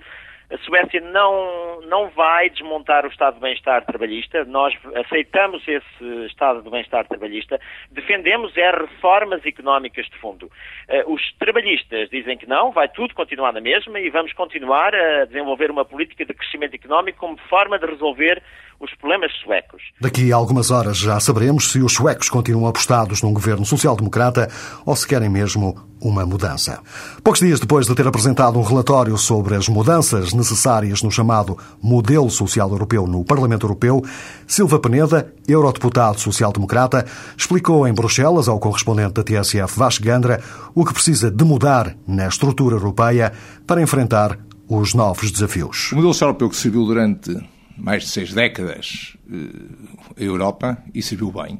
a 0.50 0.58
Suécia 0.58 1.00
não, 1.00 1.80
não 1.88 2.08
vai 2.10 2.48
desmontar 2.50 3.04
o 3.04 3.08
estado 3.08 3.34
de 3.34 3.40
bem-estar 3.40 3.84
trabalhista. 3.84 4.44
Nós 4.44 4.74
aceitamos 4.94 5.62
esse 5.66 6.26
estado 6.26 6.62
de 6.62 6.70
bem-estar 6.70 7.06
trabalhista. 7.08 7.58
Defendemos 7.90 8.56
é 8.56 8.70
reformas 8.70 9.44
económicas 9.44 10.06
de 10.06 10.16
fundo. 10.18 10.46
Uh, 10.46 11.12
os 11.12 11.22
trabalhistas 11.38 12.08
dizem 12.10 12.38
que 12.38 12.46
não, 12.46 12.70
vai 12.70 12.88
tudo 12.88 13.14
continuar 13.14 13.52
na 13.52 13.60
mesma 13.60 13.98
e 13.98 14.08
vamos 14.08 14.32
continuar 14.32 14.94
a 14.94 15.24
desenvolver 15.24 15.70
uma 15.70 15.84
política 15.84 16.24
de 16.24 16.32
crescimento 16.32 16.74
económico 16.74 17.18
como 17.18 17.36
forma 17.48 17.78
de 17.78 17.86
resolver 17.86 18.42
os 18.78 18.94
problemas 18.94 19.32
suecos. 19.42 19.82
Daqui 20.00 20.32
a 20.32 20.36
algumas 20.36 20.70
horas 20.70 20.98
já 20.98 21.18
saberemos 21.18 21.72
se 21.72 21.80
os 21.80 21.94
suecos 21.94 22.28
continuam 22.28 22.68
apostados 22.68 23.22
num 23.22 23.32
governo 23.32 23.64
social-democrata 23.64 24.48
ou 24.84 24.94
se 24.94 25.08
querem 25.08 25.30
mesmo 25.30 25.74
uma 26.00 26.26
mudança. 26.26 26.80
Poucos 27.22 27.40
dias 27.40 27.60
depois 27.60 27.86
de 27.86 27.94
ter 27.94 28.06
apresentado 28.06 28.58
um 28.58 28.62
relatório 28.62 29.16
sobre 29.16 29.54
as 29.54 29.68
mudanças 29.68 30.32
necessárias 30.32 31.02
no 31.02 31.10
chamado 31.10 31.56
Modelo 31.82 32.30
Social 32.30 32.70
Europeu 32.70 33.06
no 33.06 33.24
Parlamento 33.24 33.64
Europeu, 33.64 34.04
Silva 34.46 34.78
Peneda, 34.78 35.32
eurodeputado 35.48 36.20
social-democrata, 36.20 37.06
explicou 37.36 37.86
em 37.86 37.94
Bruxelas 37.94 38.48
ao 38.48 38.58
correspondente 38.58 39.14
da 39.14 39.22
TSF 39.22 39.78
Vasco 39.78 40.04
Gandra 40.04 40.42
o 40.74 40.84
que 40.84 40.92
precisa 40.92 41.30
de 41.30 41.44
mudar 41.44 41.96
na 42.06 42.28
estrutura 42.28 42.76
europeia 42.76 43.32
para 43.66 43.82
enfrentar 43.82 44.38
os 44.68 44.94
novos 44.94 45.30
desafios. 45.30 45.92
O 45.92 45.96
modelo 45.96 46.12
social 46.12 46.30
europeu 46.30 46.50
que 46.50 46.56
serviu 46.56 46.84
durante 46.84 47.36
mais 47.76 48.04
de 48.04 48.08
seis 48.08 48.32
décadas 48.32 49.16
eh, 49.30 50.20
a 50.20 50.22
Europa 50.22 50.78
e 50.94 51.02
serviu 51.02 51.30
bem. 51.30 51.58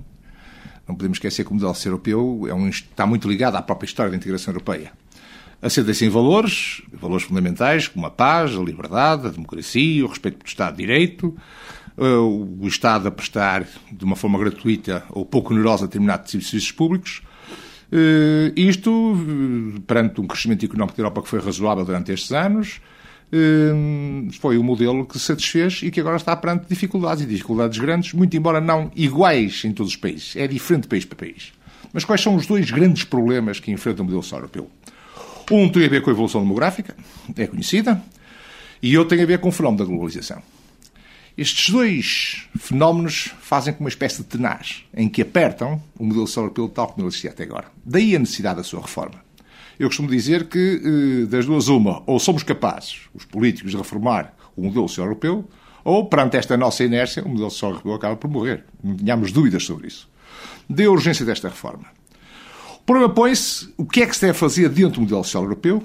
Não 0.89 0.95
podemos 0.95 1.17
esquecer 1.17 1.45
que 1.45 1.51
o 1.51 1.55
modelo 1.55 1.75
europeu 1.85 2.47
é 2.49 2.55
um, 2.55 2.69
está 2.69 3.07
muito 3.07 3.29
ligado 3.29 3.57
à 3.57 3.63
própria 3.63 3.87
história 3.87 4.11
da 4.11 4.17
integração 4.17 4.53
europeia. 4.53 4.93
Assenta-se 5.61 6.05
em 6.05 6.09
valores, 6.09 6.83
valores 6.93 7.25
fundamentais 7.25 7.89
como 7.89 8.07
a 8.07 8.11
paz, 8.11 8.55
a 8.55 8.61
liberdade, 8.61 9.27
a 9.27 9.31
democracia, 9.31 10.05
o 10.05 10.09
respeito 10.09 10.39
pelo 10.39 10.49
Estado 10.49 10.77
de 10.77 10.83
Direito, 10.83 11.35
eh, 11.97 12.05
o 12.05 12.67
Estado 12.67 13.09
a 13.09 13.11
prestar 13.11 13.67
de 13.91 14.05
uma 14.05 14.15
forma 14.15 14.39
gratuita 14.39 15.05
ou 15.11 15.25
pouco 15.25 15.55
onerosa 15.55 15.87
determinados 15.87 16.31
serviços 16.31 16.71
públicos. 16.71 17.23
Eh, 17.91 18.53
isto, 18.55 19.17
perante 19.87 20.21
um 20.21 20.27
crescimento 20.27 20.65
económico 20.65 20.97
da 20.97 21.03
Europa 21.03 21.23
que 21.23 21.29
foi 21.29 21.41
razoável 21.41 21.85
durante 21.85 22.13
estes 22.13 22.33
anos, 22.33 22.81
foi 24.41 24.57
o 24.57 24.65
modelo 24.65 25.05
que 25.05 25.19
se 25.19 25.27
satisfez 25.27 25.81
e 25.83 25.91
que 25.91 26.01
agora 26.01 26.17
está 26.17 26.35
perante 26.37 26.67
dificuldades 26.69 27.25
e 27.25 27.27
dificuldades 27.27 27.79
grandes, 27.79 28.13
muito 28.13 28.37
embora 28.37 28.61
não 28.61 28.91
iguais 28.95 29.65
em 29.65 29.73
todos 29.73 29.93
os 29.93 29.97
países. 29.97 30.37
É 30.37 30.47
diferente 30.47 30.87
país 30.87 31.05
para 31.05 31.17
país. 31.17 31.53
Mas 31.93 32.05
quais 32.05 32.21
são 32.21 32.35
os 32.35 32.47
dois 32.47 32.71
grandes 32.71 33.05
problemas 33.05 33.59
que 33.61 33.71
enfrenta 33.71 34.03
o 34.03 34.05
modelo 34.05 34.25
europeu? 34.33 34.71
Um 35.51 35.69
tem 35.69 35.85
a 35.85 35.89
ver 35.89 36.03
com 36.03 36.11
a 36.11 36.13
evolução 36.13 36.41
demográfica, 36.41 36.97
é 37.37 37.47
conhecida, 37.47 38.03
e 38.83 38.97
outro 38.99 39.17
tem 39.17 39.25
a 39.25 39.27
ver 39.27 39.39
com 39.39 39.49
o 39.49 39.53
fenómeno 39.53 39.79
da 39.79 39.85
globalização. 39.85 40.43
Estes 41.39 41.71
dois 41.71 42.49
fenómenos 42.59 43.31
fazem 43.41 43.73
como 43.75 43.85
uma 43.85 43.91
espécie 43.91 44.19
de 44.19 44.25
tenaz, 44.25 44.85
em 44.95 45.09
que 45.09 45.23
apertam 45.23 45.83
o 45.99 46.05
modelo 46.05 46.27
europeu 46.35 46.69
tal 46.69 46.89
como 46.89 47.03
ele 47.03 47.09
existia 47.09 47.31
até 47.31 47.45
agora. 47.45 47.67
Daí 47.85 48.17
a 48.17 48.19
necessidade 48.19 48.57
da 48.57 48.65
sua 48.65 48.81
reforma. 48.81 49.26
Eu 49.79 49.89
costumo 49.89 50.09
dizer 50.09 50.49
que, 50.49 50.81
eh, 50.83 51.27
das 51.27 51.45
duas, 51.45 51.69
uma, 51.69 52.03
ou 52.07 52.19
somos 52.19 52.43
capazes, 52.43 53.01
os 53.15 53.25
políticos, 53.25 53.73
de 53.73 53.77
reformar 53.77 54.35
o 54.57 54.63
modelo 54.63 54.89
social 54.89 55.07
europeu, 55.07 55.45
ou, 55.85 56.07
perante 56.07 56.37
esta 56.37 56.57
nossa 56.57 56.83
inércia, 56.83 57.23
o 57.23 57.29
modelo 57.29 57.51
social 57.51 57.73
europeu 57.73 57.95
acaba 57.95 58.17
por 58.17 58.29
morrer. 58.29 58.65
Não 58.83 58.97
tínhamos 58.97 59.31
dúvidas 59.31 59.65
sobre 59.65 59.87
isso. 59.87 60.09
De 60.69 60.89
urgência 60.89 61.25
desta 61.25 61.49
reforma. 61.49 61.87
O 62.81 62.85
problema 62.87 63.13
põe-se 63.13 63.73
o 63.77 63.85
que 63.85 64.03
é 64.03 64.07
que 64.07 64.15
se 64.15 64.23
deve 64.23 64.39
fazer 64.39 64.69
dentro 64.69 64.95
do 64.95 65.01
modelo 65.03 65.23
social 65.23 65.43
europeu 65.43 65.83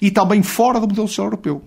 e 0.00 0.10
também 0.10 0.42
fora 0.42 0.80
do 0.80 0.86
modelo 0.86 1.08
social 1.08 1.26
europeu. 1.26 1.62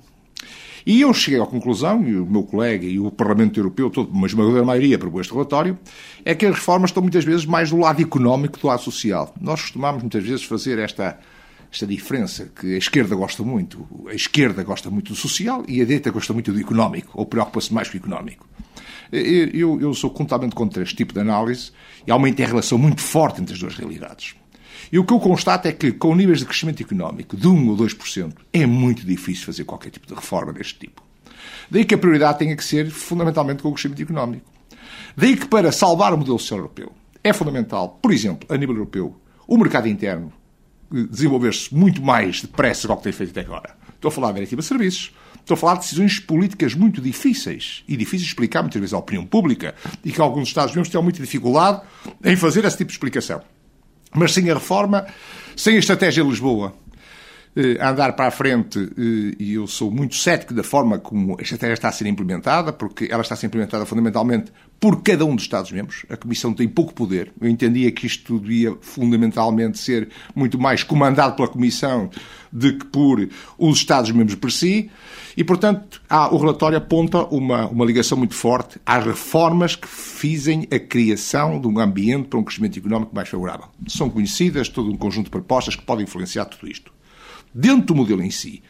E 0.86 1.02
eu 1.02 1.14
cheguei 1.14 1.40
à 1.40 1.46
conclusão, 1.46 2.04
e 2.04 2.18
o 2.18 2.26
meu 2.26 2.44
colega 2.44 2.86
e 2.86 3.00
o 3.00 3.10
Parlamento 3.10 3.58
Europeu, 3.58 3.90
todo, 3.90 4.12
uma 4.12 4.28
esmagadora 4.28 4.66
maioria 4.66 4.98
aprovou 4.98 5.22
este 5.22 5.32
relatório, 5.32 5.78
é 6.26 6.36
que 6.36 6.46
as 6.46 6.56
reformas 6.56 6.90
estão 6.90 7.02
muitas 7.02 7.24
vezes 7.24 7.46
mais 7.46 7.70
do 7.70 7.78
lado 7.78 8.02
económico 8.02 8.56
que 8.56 8.62
do 8.62 8.68
lado 8.68 8.82
social. 8.82 9.34
Nós 9.40 9.62
costumamos 9.62 10.02
muitas 10.02 10.24
vezes 10.24 10.44
fazer 10.44 10.80
esta 10.80 11.18
esta 11.74 11.88
diferença 11.88 12.52
que 12.56 12.76
a 12.76 12.78
esquerda 12.78 13.16
gosta 13.16 13.42
muito. 13.42 13.88
A 14.08 14.14
esquerda 14.14 14.64
gosta 14.64 14.92
muito 14.92 15.12
do 15.12 15.16
social 15.16 15.64
e 15.68 15.82
a 15.82 15.86
direita 15.86 16.12
gosta 16.12 16.32
muito 16.32 16.54
do 16.54 16.60
económico, 16.60 17.10
ou 17.16 17.26
preocupa-se 17.26 17.74
mais 17.74 17.90
com 17.90 17.96
o 17.96 18.00
económico. 18.00 18.48
Eu, 19.12 19.82
eu 19.82 19.94
sou 19.96 20.12
completamente 20.12 20.54
contra 20.54 20.84
este 20.84 20.96
tipo 20.96 21.14
de 21.14 21.20
análise 21.20 21.72
e 22.06 22.12
há 22.12 22.16
uma 22.16 22.30
inter-relação 22.30 22.78
muito 22.78 23.02
forte 23.02 23.42
entre 23.42 23.56
as 23.56 23.60
duas 23.60 23.76
realidades. 23.76 24.36
E 24.92 25.00
o 25.00 25.04
que 25.04 25.14
eu 25.14 25.20
constato 25.20 25.68
é 25.68 25.72
que, 25.72 25.92
com 25.92 26.14
níveis 26.14 26.40
de 26.40 26.46
crescimento 26.46 26.84
económico 26.84 27.36
de 27.36 27.48
1 27.48 27.70
ou 27.70 27.76
2%, 27.76 28.34
é 28.52 28.66
muito 28.68 29.04
difícil 29.04 29.48
fazer 29.48 29.64
qualquer 29.64 29.90
tipo 29.90 30.06
de 30.06 30.14
reforma 30.14 30.54
deste 30.54 30.78
tipo. 30.78 31.04
Daí 31.72 31.86
que 31.86 31.96
a 31.96 31.98
prioridade 31.98 32.38
tenha 32.38 32.56
que 32.56 32.64
ser 32.64 32.92
fundamentalmente 32.92 33.64
com 33.64 33.70
o 33.70 33.74
crescimento 33.74 34.04
económico. 34.04 34.46
Daí 35.18 35.36
que, 35.36 35.48
para 35.48 35.72
salvar 35.72 36.14
o 36.14 36.18
modelo 36.18 36.38
social 36.38 36.60
europeu, 36.60 36.92
é 37.24 37.34
fundamental, 37.34 37.98
por 38.00 38.12
exemplo, 38.12 38.48
a 38.54 38.58
nível 38.58 38.76
europeu, 38.76 39.16
o 39.48 39.58
mercado 39.58 39.88
interno 39.88 40.32
desenvolver-se 40.92 41.74
muito 41.74 42.02
mais 42.02 42.42
depressa 42.42 42.88
do 42.88 42.96
que 42.98 43.04
tem 43.04 43.12
feito 43.12 43.32
até 43.32 43.42
agora. 43.42 43.76
Estou 43.96 44.10
a 44.10 44.12
falar 44.12 44.28
da 44.28 44.34
diretiva 44.34 44.62
de 44.62 44.68
serviços, 44.68 45.14
estou 45.40 45.56
a 45.56 45.58
falar 45.58 45.74
de 45.76 45.80
decisões 45.82 46.20
políticas 46.20 46.74
muito 46.74 47.02
difíceis 47.02 47.84
e 47.88 47.96
difíceis 47.96 48.24
de 48.24 48.28
explicar 48.28 48.62
muitas 48.62 48.80
vezes 48.80 48.94
à 48.94 48.98
opinião 48.98 49.26
pública 49.26 49.74
e 50.04 50.12
que 50.12 50.22
alguns 50.22 50.50
Estados-membros 50.50 50.92
têm 50.92 51.02
muita 51.02 51.22
dificuldade 51.22 51.82
em 52.24 52.36
fazer 52.36 52.66
esse 52.66 52.78
tipo 52.78 52.90
de 52.90 52.94
explicação. 52.94 53.42
Mas 54.14 54.34
sem 54.34 54.50
a 54.50 54.54
reforma, 54.54 55.08
sem 55.56 55.76
a 55.76 55.80
estratégia 55.80 56.24
de 56.24 56.30
Lisboa, 56.30 56.76
a 57.80 57.92
andar 57.92 58.14
para 58.14 58.28
a 58.28 58.32
frente, 58.32 58.80
eh, 58.80 59.36
e 59.40 59.54
eu 59.54 59.68
sou 59.68 59.92
muito 59.92 60.16
cético 60.16 60.54
da 60.54 60.64
forma 60.64 60.98
como 60.98 61.34
esta 61.34 61.56
estratégia 61.56 61.74
está 61.74 61.90
a 61.90 61.92
ser 61.92 62.08
implementada, 62.08 62.74
porque 62.74 63.08
ela 63.12 63.22
está 63.22 63.36
a 63.36 63.38
ser 63.38 63.48
implementada 63.48 63.86
fundamentalmente 63.86 64.52
por 64.80 65.02
cada 65.02 65.24
um 65.24 65.36
dos 65.36 65.46
Estados-membros. 65.46 66.06
A 66.10 66.18
Comissão 66.18 66.54
tem 66.54 66.68
pouco 66.68 66.94
poder. 66.94 67.32
Eu 67.40 67.48
entendia 67.48 67.92
que 67.92 68.08
isto 68.08 68.40
devia 68.40 68.76
fundamentalmente 68.82 69.78
ser 69.78 70.10
muito 70.36 70.60
mais 70.60 70.84
comandado 70.84 71.36
pela 71.36 71.48
Comissão 71.48 72.10
do 72.52 72.78
que 72.78 72.86
por 72.86 73.30
os 73.58 73.78
Estados-membros 73.78 74.36
por 74.36 74.52
si. 74.52 74.90
E, 75.38 75.44
portanto, 75.44 76.02
há, 76.10 76.34
o 76.34 76.38
relatório 76.38 76.78
aponta 76.78 77.24
uma, 77.26 77.68
uma 77.68 77.86
ligação 77.86 78.18
muito 78.18 78.36
forte 78.36 78.80
às 78.86 79.06
reformas 79.06 79.76
que 79.76 79.88
fizem 79.88 80.68
a 80.72 80.80
criação 80.80 81.60
de 81.60 81.68
um 81.68 81.80
ambiente 81.80 82.28
para 82.28 82.40
um 82.40 82.44
crescimento 82.44 82.78
económico 82.78 83.16
mais 83.16 83.30
favorável. 83.30 83.68
São 83.88 84.10
conhecidas 84.10 84.70
todo 84.70 84.92
um 84.92 84.98
conjunto 84.98 85.26
de 85.26 85.32
propostas 85.32 85.76
que 85.76 85.84
podem 85.84 86.04
influenciar 86.04 86.46
tudo 86.46 86.70
isto. 86.70 86.93
Dentro 87.54 87.88
do 87.88 87.96
modelo 87.96 88.22
em 88.22 88.32
si, 88.32 88.64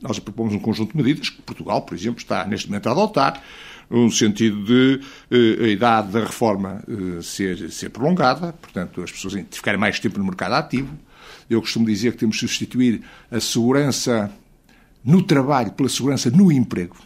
nós 0.00 0.18
propomos 0.18 0.54
um 0.54 0.58
conjunto 0.58 0.92
de 0.92 0.96
medidas 0.96 1.30
que 1.30 1.42
Portugal, 1.42 1.82
por 1.82 1.94
exemplo, 1.94 2.18
está 2.18 2.44
neste 2.46 2.68
momento 2.68 2.88
a 2.88 2.92
adotar, 2.92 3.42
no 3.90 4.10
sentido 4.10 4.64
de 4.64 5.00
eh, 5.30 5.64
a 5.64 5.68
idade 5.68 6.12
da 6.12 6.20
reforma 6.20 6.82
eh, 6.86 7.22
ser, 7.22 7.70
ser 7.70 7.88
prolongada, 7.88 8.52
portanto, 8.52 9.02
as 9.02 9.10
pessoas 9.10 9.34
ficarem 9.50 9.80
mais 9.80 9.98
tempo 9.98 10.18
no 10.18 10.24
mercado 10.24 10.52
ativo. 10.52 10.94
Eu 11.48 11.60
costumo 11.60 11.86
dizer 11.86 12.12
que 12.12 12.18
temos 12.18 12.36
de 12.36 12.40
substituir 12.40 13.02
a 13.30 13.40
segurança 13.40 14.30
no 15.02 15.22
trabalho 15.22 15.72
pela 15.72 15.88
segurança 15.88 16.30
no 16.30 16.52
emprego. 16.52 16.96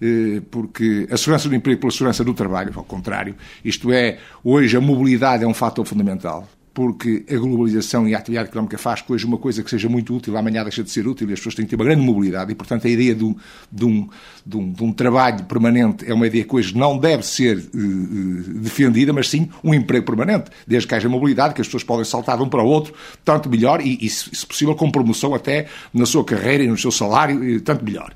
Eh, 0.00 0.42
porque 0.50 1.08
a 1.10 1.16
segurança 1.16 1.48
do 1.48 1.54
emprego 1.54 1.80
pela 1.80 1.92
segurança 1.92 2.22
do 2.22 2.34
trabalho, 2.34 2.72
ao 2.76 2.84
contrário, 2.84 3.34
isto 3.64 3.92
é, 3.92 4.18
hoje 4.44 4.76
a 4.76 4.80
mobilidade 4.80 5.42
é 5.42 5.46
um 5.46 5.54
fator 5.54 5.84
fundamental 5.84 6.48
porque 6.76 7.24
a 7.30 7.38
globalização 7.38 8.06
e 8.06 8.14
a 8.14 8.18
atividade 8.18 8.50
económica 8.50 8.76
faz 8.76 9.02
hoje 9.08 9.24
uma 9.24 9.38
coisa 9.38 9.62
que 9.62 9.70
seja 9.70 9.88
muito 9.88 10.14
útil, 10.14 10.36
amanhã 10.36 10.62
deixa 10.62 10.84
de 10.84 10.90
ser 10.90 11.08
útil 11.08 11.26
e 11.30 11.32
as 11.32 11.38
pessoas 11.38 11.54
têm 11.54 11.64
que 11.64 11.70
ter 11.70 11.76
uma 11.76 11.86
grande 11.86 12.02
mobilidade 12.02 12.52
e, 12.52 12.54
portanto, 12.54 12.86
a 12.86 12.90
ideia 12.90 13.14
de 13.14 13.24
um, 13.24 13.34
de 13.72 13.84
um, 13.86 14.08
de 14.44 14.56
um, 14.58 14.72
de 14.72 14.84
um 14.84 14.92
trabalho 14.92 15.42
permanente 15.44 16.04
é 16.06 16.12
uma 16.12 16.26
ideia 16.26 16.44
que 16.44 16.54
hoje 16.54 16.76
não 16.76 16.98
deve 16.98 17.22
ser 17.22 17.56
uh, 17.56 18.60
defendida, 18.60 19.10
mas 19.10 19.30
sim 19.30 19.48
um 19.64 19.72
emprego 19.72 20.04
permanente, 20.04 20.50
desde 20.66 20.86
que 20.86 20.94
haja 20.94 21.08
mobilidade, 21.08 21.54
que 21.54 21.62
as 21.62 21.66
pessoas 21.66 21.82
podem 21.82 22.04
saltar 22.04 22.36
de 22.36 22.42
um 22.42 22.48
para 22.50 22.62
o 22.62 22.66
outro, 22.66 22.92
tanto 23.24 23.48
melhor 23.48 23.80
e, 23.80 23.96
e 23.98 24.10
se 24.10 24.44
possível, 24.44 24.74
com 24.74 24.90
promoção 24.90 25.34
até 25.34 25.68
na 25.94 26.04
sua 26.04 26.26
carreira 26.26 26.62
e 26.62 26.66
no 26.66 26.76
seu 26.76 26.92
salário, 26.92 27.58
tanto 27.62 27.86
melhor. 27.86 28.12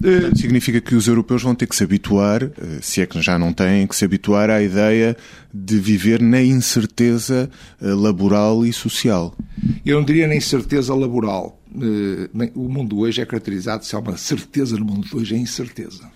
Portanto, 0.00 0.38
significa 0.38 0.80
que 0.80 0.94
os 0.94 1.08
europeus 1.08 1.42
vão 1.42 1.54
ter 1.54 1.66
que 1.66 1.74
se 1.74 1.82
habituar, 1.82 2.44
eh, 2.44 2.50
se 2.80 3.00
é 3.00 3.06
que 3.06 3.20
já 3.20 3.36
não 3.36 3.52
têm, 3.52 3.86
que 3.86 3.96
se 3.96 4.04
habituar 4.04 4.48
à 4.48 4.62
ideia 4.62 5.16
de 5.52 5.78
viver 5.78 6.22
na 6.22 6.40
incerteza 6.40 7.50
eh, 7.82 7.86
laboral 7.86 8.64
e 8.64 8.72
social. 8.72 9.34
Eu 9.84 9.98
não 9.98 10.04
diria 10.04 10.28
na 10.28 10.36
incerteza 10.36 10.94
laboral. 10.94 11.60
Eh, 11.74 12.50
o 12.54 12.68
mundo 12.68 13.00
hoje 13.00 13.20
é 13.20 13.26
caracterizado, 13.26 13.84
se 13.84 13.96
há 13.96 13.98
uma 13.98 14.16
certeza 14.16 14.76
no 14.76 14.84
mundo 14.84 15.04
hoje, 15.14 15.34
é 15.34 15.38
incerteza. 15.38 16.08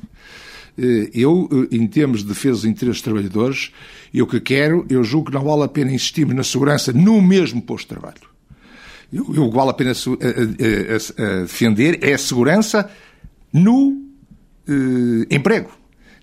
Eu, 1.12 1.50
em 1.70 1.86
termos 1.86 2.20
de 2.22 2.28
defesa 2.28 2.54
dos 2.54 2.64
interesses 2.64 3.02
dos 3.02 3.04
trabalhadores, 3.04 3.72
eu 4.14 4.26
que 4.26 4.40
quero, 4.40 4.86
eu 4.88 5.04
julgo 5.04 5.30
que 5.30 5.36
não 5.36 5.44
vale 5.44 5.64
a 5.64 5.68
pena 5.68 5.92
insistirmos 5.92 6.34
na 6.34 6.42
segurança 6.42 6.94
no 6.94 7.20
mesmo 7.20 7.60
posto 7.60 7.82
de 7.82 7.88
trabalho. 7.88 8.32
Eu, 9.12 9.34
eu 9.34 9.50
vale 9.50 9.68
a 9.68 9.74
pena 9.74 9.92
a, 9.92 11.24
a, 11.24 11.26
a 11.26 11.42
defender 11.42 11.98
é 12.00 12.14
a 12.14 12.18
segurança 12.18 12.88
no 13.52 14.02
eh, 14.68 15.34
emprego. 15.34 15.70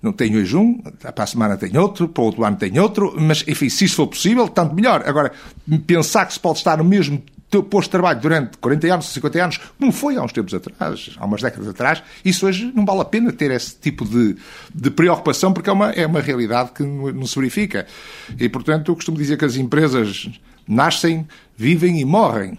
Não 0.01 0.13
tenho 0.13 0.39
hoje 0.39 0.55
um, 0.55 0.77
para 0.77 1.23
a 1.23 1.27
semana 1.27 1.57
tenho 1.57 1.81
outro, 1.81 2.07
para 2.07 2.21
o 2.21 2.25
outro 2.27 2.45
ano 2.45 2.55
tenho 2.55 2.81
outro, 2.81 3.13
mas, 3.19 3.43
enfim, 3.45 3.67
se 3.67 3.83
isso 3.83 3.97
for 3.97 4.07
possível, 4.07 4.47
tanto 4.47 4.73
melhor. 4.73 5.03
Agora, 5.05 5.31
pensar 5.85 6.25
que 6.25 6.33
se 6.33 6.39
pode 6.39 6.59
estar 6.59 6.77
no 6.77 6.85
mesmo 6.85 7.21
posto 7.69 7.87
de 7.87 7.91
trabalho 7.91 8.21
durante 8.21 8.57
40 8.59 8.93
anos, 8.93 9.07
50 9.07 9.43
anos, 9.43 9.59
como 9.77 9.91
foi 9.91 10.15
há 10.15 10.21
uns 10.21 10.31
tempos 10.31 10.53
atrás, 10.53 11.17
há 11.17 11.25
umas 11.25 11.41
décadas 11.41 11.67
atrás, 11.67 12.03
isso 12.23 12.45
hoje 12.45 12.71
não 12.73 12.85
vale 12.85 13.01
a 13.01 13.05
pena 13.05 13.33
ter 13.33 13.51
esse 13.51 13.75
tipo 13.75 14.05
de, 14.05 14.37
de 14.73 14.91
preocupação, 14.91 15.51
porque 15.51 15.69
é 15.69 15.73
uma, 15.73 15.89
é 15.91 16.05
uma 16.05 16.21
realidade 16.21 16.71
que 16.71 16.83
não 16.83 17.25
se 17.25 17.35
verifica. 17.35 17.85
E, 18.39 18.47
portanto, 18.47 18.91
eu 18.91 18.95
costumo 18.95 19.17
dizer 19.17 19.37
que 19.37 19.45
as 19.45 19.57
empresas 19.57 20.29
nascem, 20.65 21.27
vivem 21.57 21.99
e 21.99 22.05
morrem 22.05 22.57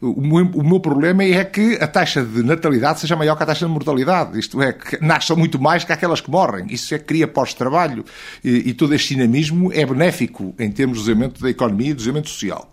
o 0.00 0.20
meu, 0.20 0.46
o 0.54 0.66
meu, 0.66 0.80
problema 0.80 1.22
é 1.22 1.44
que 1.44 1.74
a 1.74 1.86
taxa 1.86 2.24
de 2.24 2.42
natalidade 2.42 3.00
seja 3.00 3.14
maior 3.16 3.36
que 3.36 3.42
a 3.42 3.46
taxa 3.46 3.66
de 3.66 3.72
mortalidade. 3.72 4.38
Isto 4.38 4.62
é, 4.62 4.72
que 4.72 4.98
nasçam 5.04 5.36
muito 5.36 5.60
mais 5.60 5.84
que 5.84 5.92
aquelas 5.92 6.22
que 6.22 6.30
morrem. 6.30 6.66
Isso 6.70 6.94
é 6.94 6.98
que 6.98 7.04
cria 7.04 7.28
pós-trabalho. 7.28 8.04
E, 8.42 8.70
e, 8.70 8.74
todo 8.74 8.94
este 8.94 9.14
dinamismo 9.14 9.70
é 9.72 9.84
benéfico 9.84 10.54
em 10.58 10.70
termos 10.70 10.98
de 10.98 11.04
desenvolvimento 11.04 11.42
da 11.42 11.50
economia 11.50 11.90
e 11.90 11.92
do 11.92 11.98
desenvolvimento 11.98 12.30
social. 12.30 12.72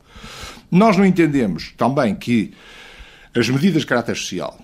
Nós 0.71 0.95
não 0.95 1.05
entendemos 1.05 1.73
também 1.75 2.15
que 2.15 2.53
as 3.35 3.49
medidas 3.49 3.81
de 3.81 3.87
caráter 3.87 4.15
social 4.15 4.57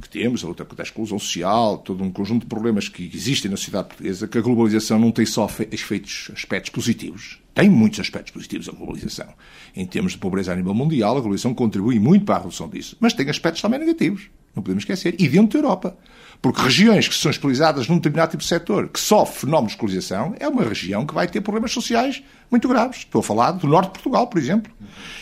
que 0.00 0.08
temos, 0.08 0.44
a 0.44 0.48
luta 0.48 0.64
contra 0.64 0.82
a 0.82 0.86
exclusão 0.86 1.18
social, 1.18 1.78
todo 1.78 2.02
um 2.02 2.10
conjunto 2.10 2.42
de 2.42 2.46
problemas 2.46 2.88
que 2.88 3.10
existem 3.14 3.50
na 3.50 3.56
sociedade 3.56 3.88
portuguesa, 3.88 4.28
que 4.28 4.38
a 4.38 4.40
globalização 4.40 4.98
não 4.98 5.12
tem 5.12 5.26
só 5.26 5.48
efeitos, 5.70 6.30
aspectos 6.32 6.70
positivos, 6.70 7.40
tem 7.54 7.70
muitos 7.70 8.00
aspectos 8.00 8.32
positivos 8.32 8.68
a 8.68 8.72
globalização. 8.72 9.28
Em 9.74 9.86
termos 9.86 10.12
de 10.12 10.18
pobreza 10.18 10.52
a 10.52 10.56
nível 10.56 10.74
mundial, 10.74 11.12
a 11.12 11.20
globalização 11.20 11.54
contribui 11.54 11.98
muito 11.98 12.24
para 12.24 12.36
a 12.36 12.38
redução 12.40 12.68
disso, 12.68 12.96
mas 13.00 13.12
tem 13.12 13.28
aspectos 13.30 13.62
também 13.62 13.78
negativos, 13.78 14.28
não 14.56 14.62
podemos 14.62 14.82
esquecer, 14.82 15.14
e 15.18 15.28
dentro 15.28 15.60
da 15.60 15.66
Europa. 15.66 15.96
Porque 16.40 16.60
regiões 16.60 17.08
que 17.08 17.14
são 17.14 17.30
especializadas 17.30 17.88
num 17.88 17.96
determinado 17.96 18.32
tipo 18.32 18.42
de 18.42 18.48
setor, 18.48 18.88
que 18.88 19.00
sofre 19.00 19.40
fenómenos 19.40 19.72
de 19.72 19.78
colonização, 19.78 20.34
é 20.38 20.48
uma 20.48 20.64
região 20.64 21.06
que 21.06 21.14
vai 21.14 21.26
ter 21.26 21.40
problemas 21.40 21.72
sociais 21.72 22.22
muito 22.50 22.68
graves. 22.68 22.98
Estou 22.98 23.20
a 23.20 23.22
falar 23.22 23.52
do 23.52 23.66
norte 23.66 23.86
de 23.86 23.92
Portugal, 23.92 24.26
por 24.26 24.38
exemplo. 24.38 24.70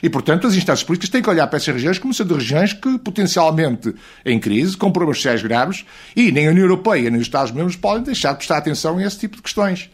E, 0.03 0.11
portanto, 0.11 0.47
as 0.47 0.55
instâncias 0.55 0.85
políticas 0.85 1.11
têm 1.11 1.23
que 1.23 1.31
olhar 1.31 1.47
para 1.47 1.57
essas 1.57 1.73
regiões 1.73 1.99
como 1.99 2.13
sendo 2.13 2.35
regiões 2.35 2.73
que, 2.73 2.99
potencialmente 2.99 3.95
em 4.25 4.39
crise, 4.39 4.77
com 4.77 4.91
problemas 4.91 5.19
sociais 5.19 5.43
graves, 5.43 5.85
e 6.15 6.31
nem 6.31 6.49
a 6.49 6.51
União 6.51 6.65
Europeia 6.65 7.11
nem 7.11 7.21
os 7.21 7.27
Estados-membros 7.27 7.77
podem 7.77 8.05
deixar 8.05 8.33
de 8.33 8.39
prestar 8.39 8.59
atenção 8.59 8.99
a 8.99 9.05
esse 9.05 9.19
tipo 9.19 9.37
de 9.37 9.43
questões. 9.43 9.89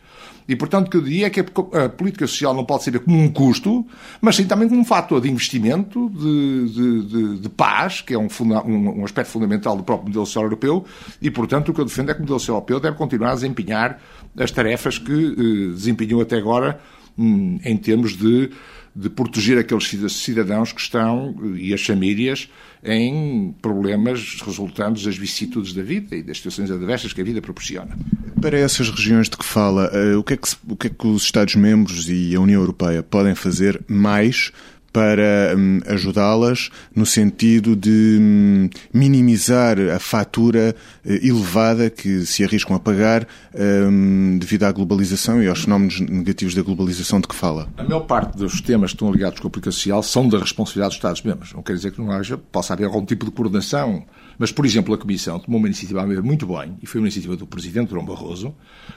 E, 0.50 0.56
portanto, 0.56 0.88
o 0.88 0.90
que 0.90 0.96
eu 0.96 1.00
diria 1.00 1.28
é 1.28 1.30
que 1.30 1.38
a 1.38 1.88
política 1.88 2.26
social 2.26 2.52
não 2.52 2.64
pode 2.64 2.82
ser 2.82 2.98
como 2.98 3.16
um 3.16 3.30
custo, 3.30 3.86
mas 4.20 4.34
sim 4.34 4.44
também 4.44 4.68
como 4.68 4.80
um 4.80 4.84
fator 4.84 5.20
de 5.20 5.30
investimento, 5.30 6.10
de, 6.10 6.68
de, 6.68 7.02
de, 7.04 7.38
de 7.38 7.48
paz, 7.48 8.00
que 8.00 8.14
é 8.14 8.18
um, 8.18 8.26
um, 8.66 9.04
aspecto 9.04 9.30
fundamental 9.30 9.76
do 9.76 9.84
próprio 9.84 10.08
modelo 10.08 10.26
social 10.26 10.42
europeu, 10.42 10.84
e, 11.22 11.30
portanto, 11.30 11.68
o 11.68 11.72
que 11.72 11.80
eu 11.80 11.84
defendo 11.84 12.10
é 12.10 12.14
que 12.14 12.18
o 12.18 12.22
modelo 12.22 12.40
social 12.40 12.56
europeu 12.56 12.80
deve 12.80 12.96
continuar 12.96 13.30
a 13.30 13.34
desempenhar 13.34 14.02
as 14.36 14.50
tarefas 14.50 14.98
que 14.98 15.12
eh, 15.12 15.72
desempenhou 15.72 16.20
até 16.20 16.36
agora 16.36 16.80
hum, 17.16 17.60
em 17.64 17.76
termos 17.76 18.16
de 18.16 18.50
de 18.94 19.08
proteger 19.08 19.58
aqueles 19.58 19.88
cidadãos 20.12 20.72
que 20.72 20.80
estão, 20.80 21.34
e 21.56 21.72
as 21.72 21.84
famílias, 21.84 22.48
em 22.82 23.54
problemas 23.60 24.40
resultantes 24.44 25.04
das 25.04 25.16
vicissitudes 25.16 25.72
da 25.72 25.82
vida 25.82 26.16
e 26.16 26.22
das 26.22 26.38
situações 26.38 26.70
adversas 26.70 27.12
que 27.12 27.20
a 27.20 27.24
vida 27.24 27.40
proporciona. 27.40 27.96
Para 28.40 28.58
essas 28.58 28.88
regiões 28.88 29.28
de 29.28 29.36
que 29.36 29.44
fala, 29.44 29.90
eh, 29.92 30.16
o 30.16 30.24
que 30.24 30.34
é 30.34 30.36
que, 30.36 30.48
o 30.66 30.76
que, 30.76 30.86
é 30.86 30.90
que 30.90 31.06
os 31.06 31.22
Estados-membros 31.22 32.08
e 32.08 32.34
a 32.34 32.40
União 32.40 32.60
Europeia 32.60 33.02
podem 33.02 33.34
fazer 33.34 33.80
mais 33.86 34.50
para 34.92 35.54
hum, 35.56 35.80
ajudá-las 35.86 36.70
no 36.94 37.06
sentido 37.06 37.76
de 37.76 38.18
hum, 38.20 38.70
minimizar 38.92 39.78
a 39.94 39.98
fatura 39.98 40.74
eh, 41.04 41.20
elevada 41.22 41.90
que 41.90 42.26
se 42.26 42.44
arriscam 42.44 42.74
a 42.74 42.80
pagar 42.80 43.26
hum, 43.54 44.38
devido 44.38 44.64
à 44.64 44.72
globalização 44.72 45.42
e 45.42 45.46
aos 45.46 45.62
fenómenos 45.62 46.00
negativos 46.00 46.54
da 46.54 46.62
globalização 46.62 47.20
de 47.20 47.28
que 47.28 47.34
fala. 47.34 47.68
A 47.76 47.84
maior 47.84 48.00
parte 48.00 48.36
dos 48.36 48.60
temas 48.60 48.90
que 48.90 48.96
estão 48.96 49.12
ligados 49.12 49.38
com 49.40 49.46
a 49.46 49.48
aplicação 49.48 49.72
social 49.72 50.02
são 50.02 50.28
da 50.28 50.38
responsabilidade 50.38 50.90
dos 50.90 50.96
Estados-membros. 50.96 51.52
Não 51.52 51.62
quer 51.62 51.74
dizer 51.74 51.92
que 51.92 52.00
não 52.00 52.10
haja, 52.10 52.36
possa 52.36 52.72
haver 52.72 52.86
algum 52.86 53.04
tipo 53.04 53.24
de 53.24 53.30
coordenação 53.30 54.04
mas, 54.40 54.50
por 54.50 54.64
exemplo, 54.64 54.94
a 54.94 54.96
Comissão 54.96 55.38
tomou 55.38 55.58
uma 55.58 55.68
iniciativa 55.68 56.02
muito 56.22 56.46
bem, 56.46 56.74
e 56.82 56.86
foi 56.86 56.98
uma 56.98 57.08
iniciativa 57.08 57.36
do 57.36 57.46
Presidente 57.46 57.90
Durão 57.90 58.06
Barroso, 58.06 58.54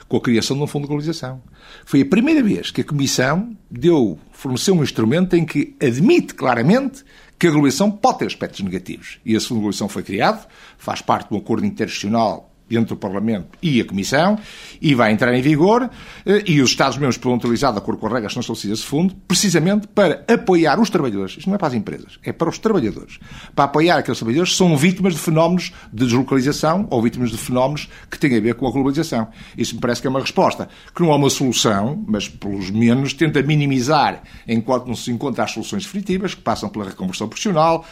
com 0.08 0.16
a 0.16 0.20
criação 0.22 0.56
de 0.56 0.62
um 0.62 0.66
fundo 0.66 0.84
de 0.84 0.88
globalização. 0.88 1.42
Foi 1.84 2.00
a 2.00 2.06
primeira 2.06 2.42
vez 2.42 2.70
que 2.70 2.80
a 2.80 2.84
Comissão 2.84 3.54
deu, 3.70 4.18
forneceu 4.32 4.74
um 4.74 4.82
instrumento 4.82 5.36
em 5.36 5.44
que 5.44 5.76
admite 5.82 6.32
claramente 6.32 7.04
que 7.38 7.46
a 7.46 7.50
globalização 7.50 7.90
pode 7.90 8.20
ter 8.20 8.26
aspectos 8.26 8.62
negativos. 8.62 9.18
E 9.22 9.34
esse 9.34 9.46
fundo 9.46 9.58
de 9.58 9.60
globalização 9.64 9.86
foi 9.90 10.02
criado, 10.02 10.48
faz 10.78 11.02
parte 11.02 11.28
de 11.28 11.34
um 11.34 11.36
acordo 11.36 11.66
internacional 11.66 12.50
entre 12.70 12.94
o 12.94 12.96
Parlamento 12.96 13.58
e 13.62 13.80
a 13.80 13.84
Comissão 13.84 14.38
e 14.80 14.94
vai 14.94 15.12
entrar 15.12 15.34
em 15.34 15.42
vigor 15.42 15.88
eh, 16.24 16.42
e 16.46 16.60
os 16.60 16.70
Estados-membros 16.70 17.18
poderão 17.18 17.38
utilizar, 17.38 17.72
de 17.72 17.78
acordo 17.78 18.00
com 18.00 18.06
as 18.06 18.12
regras 18.12 18.32
que 18.32 18.40
estão 18.40 18.54
estabelecidas 18.54 18.78
esse 18.78 18.88
fundo, 18.88 19.14
precisamente 19.28 19.86
para 19.88 20.24
apoiar 20.28 20.80
os 20.80 20.90
trabalhadores. 20.90 21.36
Isto 21.36 21.48
não 21.48 21.56
é 21.56 21.58
para 21.58 21.68
as 21.68 21.74
empresas, 21.74 22.18
é 22.22 22.32
para 22.32 22.48
os 22.48 22.58
trabalhadores. 22.58 23.18
Para 23.54 23.64
apoiar 23.64 23.98
aqueles 23.98 24.18
trabalhadores 24.18 24.52
que 24.52 24.58
são 24.58 24.76
vítimas 24.76 25.14
de 25.14 25.20
fenómenos 25.20 25.72
de 25.92 26.04
deslocalização 26.04 26.86
ou 26.90 27.02
vítimas 27.02 27.30
de 27.30 27.36
fenómenos 27.36 27.88
que 28.10 28.18
têm 28.18 28.36
a 28.36 28.40
ver 28.40 28.54
com 28.54 28.66
a 28.66 28.70
globalização. 28.70 29.28
Isso 29.56 29.74
me 29.74 29.80
parece 29.80 30.00
que 30.00 30.06
é 30.06 30.10
uma 30.10 30.20
resposta, 30.20 30.68
que 30.94 31.02
não 31.02 31.12
é 31.12 31.16
uma 31.16 31.30
solução, 31.30 32.02
mas, 32.06 32.28
pelos 32.28 32.70
menos, 32.70 33.12
tenta 33.12 33.42
minimizar, 33.42 34.22
enquanto 34.46 34.86
não 34.86 34.94
se 34.94 35.10
encontra 35.10 35.44
as 35.44 35.52
soluções 35.52 35.84
definitivas, 35.84 36.34
que 36.34 36.40
passam 36.40 36.68
pela 36.68 36.86
reconversão 36.86 37.28
profissional, 37.28 37.84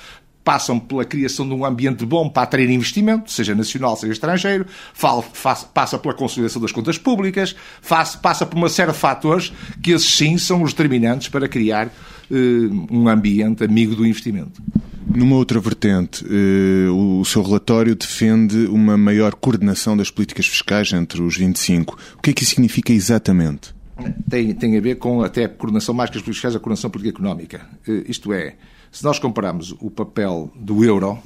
passam 0.45 0.79
pela 0.79 1.05
criação 1.05 1.47
de 1.47 1.55
um 1.55 1.65
ambiente 1.65 2.05
bom 2.05 2.29
para 2.29 2.43
atrair 2.43 2.71
investimento, 2.71 3.31
seja 3.31 3.55
nacional, 3.55 3.97
seja 3.97 4.13
estrangeiro, 4.13 4.67
passa 5.73 5.99
pela 5.99 6.15
consolidação 6.15 6.61
das 6.61 6.73
contas 6.73 6.99
públicas, 6.99 7.55
passa 8.23 8.47
por 8.47 8.57
uma 8.57 8.69
série 8.69 8.93
de 8.93 8.99
fatores 8.99 9.53
que 9.83 9.93
esses 9.93 10.09
sim 10.09 10.39
são 10.39 10.63
os 10.63 10.73
determinantes 10.73 11.29
para 11.29 11.49
criar 11.49 11.87
uh, 11.87 12.87
um 12.91 13.09
ambiente 13.09 13.65
amigo 13.65 13.95
do 13.95 14.07
investimento. 14.07 14.63
Numa 15.15 15.37
outra 15.37 15.61
vertente, 15.61 16.25
eh, 16.25 16.89
o 16.89 17.25
seu 17.25 17.43
relatório 17.43 17.95
defende 17.95 18.67
uma 18.67 18.97
maior 18.97 19.35
coordenação 19.35 19.97
das 19.97 20.11
políticas 20.11 20.47
fiscais 20.47 20.93
entre 20.93 21.21
os 21.21 21.37
25. 21.37 21.99
O 22.17 22.23
que 22.23 22.31
é 22.31 22.33
que 22.33 22.43
isso 22.43 22.55
significa 22.55 22.93
exatamente? 22.93 23.75
Tem, 24.31 24.55
tem 24.55 24.79
a 24.79 24.81
ver 24.81 24.97
com 24.97 25.23
até 25.23 25.45
a 25.45 25.49
coordenação 25.49 25.95
mais 25.95 26.09
que 26.09 26.17
as 26.17 26.23
políticas 26.23 26.37
fiscais, 26.37 26.57
a 26.57 26.61
coordenação 26.61 26.89
política 26.89 27.19
económica. 27.19 27.67
Eh, 27.87 28.05
isto 28.09 28.33
é, 28.33 28.55
se 28.93 29.03
nós 29.03 29.19
compararmos 29.19 29.75
o 29.81 29.91
papel 29.91 30.53
do 30.55 30.85
euro, 30.85 31.19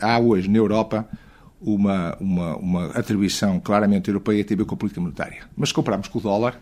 há 0.00 0.18
hoje 0.18 0.48
na 0.48 0.56
Europa 0.56 1.06
uma, 1.60 2.16
uma, 2.18 2.56
uma 2.56 2.86
atribuição 2.86 3.60
claramente 3.60 4.08
europeia 4.08 4.44
tem 4.44 4.54
a 4.54 4.58
ver 4.58 4.64
com 4.64 4.74
a 4.74 4.78
política 4.78 5.00
monetária. 5.00 5.42
Mas 5.56 5.68
se 5.68 5.74
compararmos 5.74 6.08
com 6.08 6.18
o 6.18 6.22
dólar, 6.22 6.60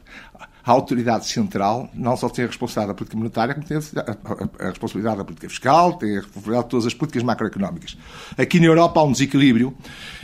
a 0.66 0.72
autoridade 0.72 1.28
central 1.28 1.88
não 1.94 2.16
só 2.16 2.28
tem 2.28 2.44
a 2.44 2.48
responsabilidade 2.48 2.88
da 2.88 2.94
política 2.94 3.16
monetária, 3.16 3.54
como 3.54 3.64
tem 3.64 3.76
a, 3.76 4.68
responsabilidade 4.68 5.18
da 5.18 5.24
política 5.24 5.48
fiscal, 5.48 5.92
tem 5.92 6.16
a 6.16 6.20
responsabilidade 6.20 6.64
de 6.64 6.70
todas 6.70 6.86
as 6.86 6.92
políticas 6.92 7.22
macroeconómicas. 7.22 7.96
Aqui 8.36 8.58
na 8.58 8.66
Europa 8.66 8.98
há 8.98 9.04
um 9.04 9.12
desequilíbrio 9.12 9.76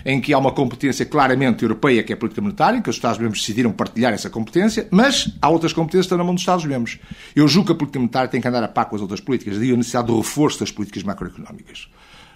em 0.05 0.21
que 0.21 0.35
há 0.35 0.39
uma 0.39 0.51
competência 0.51 1.07
claramente 1.07 1.63
europeia, 1.63 2.03
que 2.03 2.13
é 2.13 2.17
a 2.17 2.19
política 2.19 2.43
monetária, 2.43 2.83
que 2.83 2.91
os 2.91 2.97
Estados-membros 2.97 3.41
decidiram 3.41 3.71
partilhar 3.71 4.13
essa 4.13 4.29
competência, 4.29 4.89
mas 4.91 5.33
há 5.41 5.49
outras 5.49 5.73
competências 5.73 6.07
que 6.07 6.07
estão 6.07 6.19
na 6.19 6.25
mão 6.25 6.35
dos 6.35 6.43
Estados-membros. 6.43 6.99
Eu 7.37 7.47
julgo 7.47 7.69
que 7.69 7.73
a 7.73 7.77
política 7.77 8.01
monetária 8.01 8.29
tem 8.29 8.41
que 8.41 8.49
andar 8.49 8.65
a 8.65 8.69
par 8.69 8.87
com 8.87 8.97
as 8.97 9.03
outras 9.03 9.21
políticas, 9.21 9.57
daí 9.59 9.73
a 9.73 9.77
necessidade 9.77 10.09
do 10.09 10.19
reforço 10.19 10.59
das 10.59 10.73
políticas 10.73 11.05
macroeconómicas. 11.05 11.89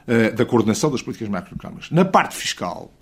Eh, 0.08 0.30
da 0.30 0.46
coordenação 0.46 0.88
das 0.88 1.02
políticas 1.02 1.28
macroeconómicas. 1.28 1.90
Na 1.90 2.04
parte 2.04 2.36
fiscal, 2.36 2.92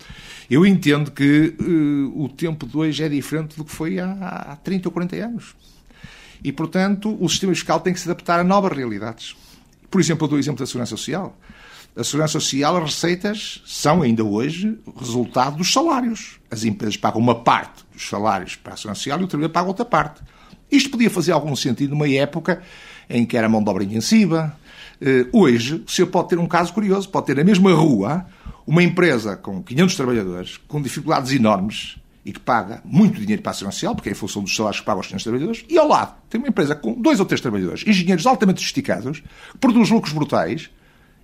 eu 0.49 0.65
entendo 0.65 1.11
que 1.11 1.53
uh, 1.61 2.23
o 2.23 2.27
tempo 2.27 2.65
de 2.65 2.75
hoje 2.75 3.03
é 3.03 3.07
diferente 3.07 3.55
do 3.55 3.63
que 3.63 3.71
foi 3.71 3.99
há, 3.99 4.11
há 4.53 4.55
30 4.55 4.87
ou 4.87 4.91
40 4.91 5.15
anos. 5.17 5.55
E, 6.43 6.51
portanto, 6.51 7.15
o 7.21 7.29
sistema 7.29 7.53
fiscal 7.53 7.79
tem 7.79 7.93
que 7.93 7.99
se 7.99 8.09
adaptar 8.09 8.39
a 8.39 8.43
novas 8.43 8.75
realidades. 8.75 9.35
Por 9.91 10.01
exemplo, 10.01 10.25
eu 10.25 10.29
dou 10.29 10.37
o 10.37 10.39
exemplo 10.39 10.57
da 10.57 10.65
Segurança 10.65 10.97
Social. 10.97 11.37
A 11.95 12.03
Segurança 12.03 12.39
Social, 12.39 12.75
as 12.77 12.83
receitas 12.85 13.61
são 13.67 14.01
ainda 14.01 14.23
hoje 14.23 14.75
resultado 14.97 15.57
dos 15.57 15.71
salários. 15.71 16.39
As 16.49 16.63
empresas 16.63 16.97
pagam 16.97 17.21
uma 17.21 17.35
parte 17.35 17.83
dos 17.93 18.09
salários 18.09 18.55
para 18.55 18.73
a 18.73 18.77
Segurança 18.77 19.01
Social 19.01 19.21
e 19.21 19.23
o 19.25 19.27
trabalhador 19.27 19.53
paga 19.53 19.67
outra 19.67 19.85
parte. 19.85 20.23
Isto 20.71 20.89
podia 20.89 21.11
fazer 21.11 21.33
algum 21.33 21.55
sentido 21.55 21.91
numa 21.91 22.09
época 22.09 22.63
em 23.07 23.27
que 23.27 23.37
era 23.37 23.47
mão 23.47 23.63
de 23.63 23.69
obra 23.69 23.83
intensiva, 23.83 24.57
hoje, 25.31 25.83
o 25.87 25.91
senhor 25.91 26.07
pode 26.07 26.29
ter 26.29 26.39
um 26.39 26.47
caso 26.47 26.73
curioso, 26.73 27.09
pode 27.09 27.27
ter 27.27 27.35
na 27.35 27.43
mesma 27.43 27.73
rua 27.73 28.25
uma 28.65 28.81
empresa 28.81 29.35
com 29.35 29.61
500 29.61 29.95
trabalhadores, 29.95 30.57
com 30.67 30.81
dificuldades 30.81 31.31
enormes, 31.31 31.97
e 32.25 32.31
que 32.31 32.39
paga 32.39 32.81
muito 32.83 33.21
dinheiro 33.21 33.41
para 33.43 33.51
a 33.51 33.53
Segurança 33.53 33.75
Social, 33.75 33.93
porque 33.93 34.09
é 34.09 34.11
em 34.11 34.15
função 34.15 34.41
dos 34.41 34.55
salários 34.55 34.79
que 34.79 34.85
pagam 34.85 34.99
aos 34.99 35.07
500 35.07 35.23
trabalhadores, 35.23 35.65
e 35.69 35.77
ao 35.77 35.87
lado 35.87 36.15
tem 36.27 36.39
uma 36.39 36.47
empresa 36.47 36.75
com 36.75 36.99
dois 36.99 37.19
ou 37.19 37.25
três 37.25 37.39
trabalhadores, 37.39 37.85
engenheiros 37.85 38.25
altamente 38.25 38.59
sofisticados, 38.59 39.19
que 39.51 39.57
produz 39.59 39.91
lucros 39.91 40.11
brutais 40.11 40.71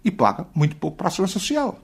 e 0.06 0.12
paga 0.12 0.46
muito 0.54 0.76
pouco 0.76 0.98
para 0.98 1.08
a 1.08 1.12
Segurança 1.12 1.40
Social. 1.40 1.84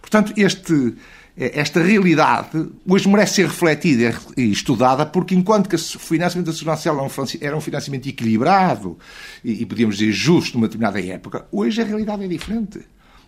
Portanto, 0.00 0.34
este, 0.36 0.74
eh, 0.74 0.92
esta 1.40 1.82
realidade 1.82 2.68
hoje 2.86 3.08
merece 3.08 3.36
ser 3.36 3.46
refletida 3.46 4.14
e 4.36 4.52
estudada, 4.52 5.06
porque 5.06 5.34
enquanto 5.34 5.70
que 5.70 5.74
o 5.74 5.78
financiamento 5.78 6.48
da 6.48 6.52
Segurança 6.52 6.82
Social 6.82 7.10
era 7.40 7.56
um 7.56 7.60
financiamento 7.62 8.06
equilibrado 8.06 8.98
e, 9.42 9.64
podíamos 9.64 9.96
dizer 9.96 10.12
justo 10.12 10.58
numa 10.58 10.68
determinada 10.68 11.00
época, 11.00 11.46
hoje 11.50 11.80
a 11.80 11.84
realidade 11.84 12.24
é 12.24 12.28
diferente. 12.28 12.80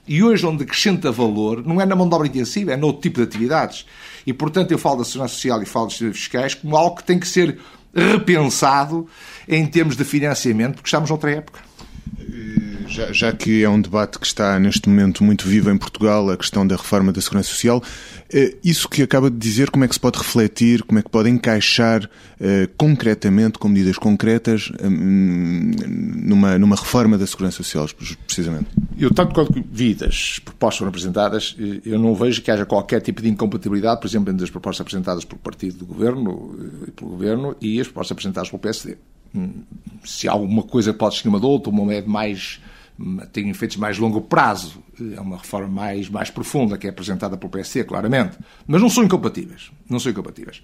E 0.07 0.23
hoje, 0.23 0.45
onde 0.45 0.65
acrescenta 0.65 1.11
valor, 1.11 1.65
não 1.65 1.81
é 1.81 1.87
na 1.87 1.97
mão 1.97 2.07
de 2.07 2.15
obra 2.15 2.27
intensiva, 2.27 2.73
é 2.73 2.77
no 2.77 2.89
outro 2.89 3.03
tipo 3.03 3.19
de 3.19 3.23
atividades. 3.23 3.87
E, 4.27 4.33
portanto, 4.33 4.73
eu 4.73 4.79
falo 4.79 4.99
da 4.99 5.05
Segurança 5.05 5.35
Social 5.35 5.63
e 5.63 5.67
falo 5.67 5.87
dos 5.87 5.97
fiscais 5.97 6.55
como 6.55 6.77
algo 6.77 6.97
que 6.97 7.05
tem 7.05 7.19
que 7.19 7.27
ser 7.27 7.59
repensado 7.95 9.07
em 9.49 9.65
termos 9.65 9.97
de 9.97 10.05
financiamento, 10.05 10.75
porque 10.75 10.89
estamos 10.89 11.09
noutra 11.09 11.31
época. 11.31 11.61
Já, 12.89 13.13
já, 13.13 13.33
que 13.33 13.63
é 13.63 13.69
um 13.69 13.81
debate 13.81 14.19
que 14.19 14.27
está 14.27 14.59
neste 14.59 14.89
momento 14.89 15.25
muito 15.25 15.47
vivo 15.47 15.71
em 15.71 15.77
Portugal, 15.77 16.31
a 16.31 16.37
questão 16.37 16.67
da 16.67 16.77
reforma 16.77 17.13
da 17.13 17.21
Segurança 17.21 17.49
Social, 17.49 17.83
eh, 18.33 18.57
isso 18.65 18.89
que 18.89 19.03
acaba 19.03 19.31
de 19.31 19.37
dizer, 19.37 19.71
como 19.71 19.85
é 19.85 19.89
que 19.89 19.95
se 19.95 20.01
pode 20.01 20.19
refletir, 20.19 20.83
como 20.83 20.99
é 20.99 21.03
que 21.03 21.11
pode 21.11 21.29
encaixar 21.29 22.09
eh, 22.41 22.69
concretamente, 22.77 23.59
com 23.59 23.69
medidas 23.69 23.99
concretas, 23.99 24.73
eh, 24.79 24.89
numa, 24.89 26.59
numa 26.59 26.77
reforma 26.77 27.19
da 27.19 27.27
Segurança 27.27 27.59
Social, 27.59 27.87
precisamente? 28.27 28.67
Eu, 28.99 29.13
tanto 29.13 29.35
quanto 29.35 29.63
vi 29.71 29.95
das 29.95 30.39
propostas 30.39 30.79
foram 30.79 30.89
apresentadas, 30.89 31.57
eu 31.85 31.99
não 31.99 32.15
vejo 32.15 32.43
que 32.43 32.51
haja 32.51 32.65
qualquer 32.65 33.01
tipo 33.01 33.23
de 33.23 33.29
incompatibilidade, 33.29 34.01
por 34.01 34.07
exemplo, 34.07 34.33
entre 34.33 34.45
as 34.45 34.51
propostas 34.51 34.81
apresentadas 34.81 35.25
pelo 35.25 35.41
partido 35.41 35.79
do 35.79 35.87
governo, 35.87 36.57
pelo 36.97 37.11
governo 37.11 37.57
e 37.61 37.81
as 37.81 37.87
propostas 37.87 38.13
apresentadas 38.13 38.51
pelo 38.51 38.61
PSD. 38.61 38.97
Hum, 39.35 39.63
se 40.05 40.29
há 40.29 40.33
alguma 40.33 40.63
coisa 40.63 40.93
pode 40.93 41.17
ser 41.17 41.29
uma 41.29 41.41
de 41.41 41.47
outra, 41.47 41.71
uma 41.71 41.93
é 41.93 42.03
mais 42.03 42.61
tem 43.33 43.49
efeitos 43.51 43.77
mais 43.77 43.99
longo 43.99 44.21
prazo. 44.21 44.83
É 45.17 45.21
uma 45.21 45.39
reforma 45.39 45.69
mais, 45.69 46.09
mais 46.09 46.31
profunda 46.31 46.79
que 46.79 46.87
é 46.87 46.91
apresentada 46.91 47.37
pelo 47.37 47.51
PSD, 47.51 47.85
claramente. 47.85 48.39
Mas 48.67 48.81
não 48.81 48.89
são 48.89 49.05
incompatíveis. 49.05 49.71
Não 49.89 49.99
são 49.99 50.13
incompatíveis. 50.13 50.63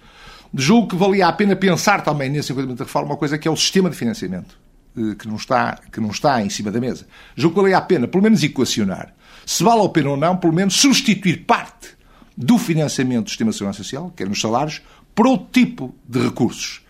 Julgo 0.53 0.87
que 0.87 0.95
valia 0.95 1.27
a 1.27 1.33
pena 1.33 1.55
pensar 1.55 2.03
também 2.03 2.29
nesse 2.29 2.51
enquadramento 2.51 2.79
da 2.79 2.85
reforma 2.85 3.11
uma 3.11 3.17
coisa 3.17 3.37
que 3.37 3.47
é 3.47 3.51
o 3.51 3.55
sistema 3.55 3.89
de 3.89 3.95
financiamento, 3.95 4.57
eh, 4.97 5.15
que 5.15 5.27
não 5.27 5.35
está, 5.35 5.79
que 5.91 5.99
não 5.99 6.09
está 6.09 6.41
em 6.41 6.49
cima 6.49 6.71
da 6.71 6.79
mesa. 6.79 7.05
Julgo 7.35 7.55
que 7.55 7.61
valia 7.61 7.77
a 7.77 7.81
pena, 7.81 8.07
pelo 8.07 8.23
menos, 8.23 8.41
equacionar. 8.43 9.13
Se 9.45 9.63
vale 9.63 9.85
a 9.85 9.89
pena 9.89 10.09
ou 10.11 10.17
não, 10.17 10.37
pelo 10.37 10.53
menos, 10.53 10.75
substituir 10.75 11.45
parte 11.45 11.89
do 12.35 12.57
financiamento 12.57 13.25
do 13.25 13.29
sistema 13.29 13.51
de 13.51 13.57
segurança 13.57 13.83
social, 13.83 14.13
que 14.15 14.23
é 14.23 14.25
nos 14.25 14.39
salários, 14.39 14.81
por 15.13 15.27
outro 15.27 15.47
tipo 15.51 15.95
de 16.07 16.19
recursos. 16.19 16.81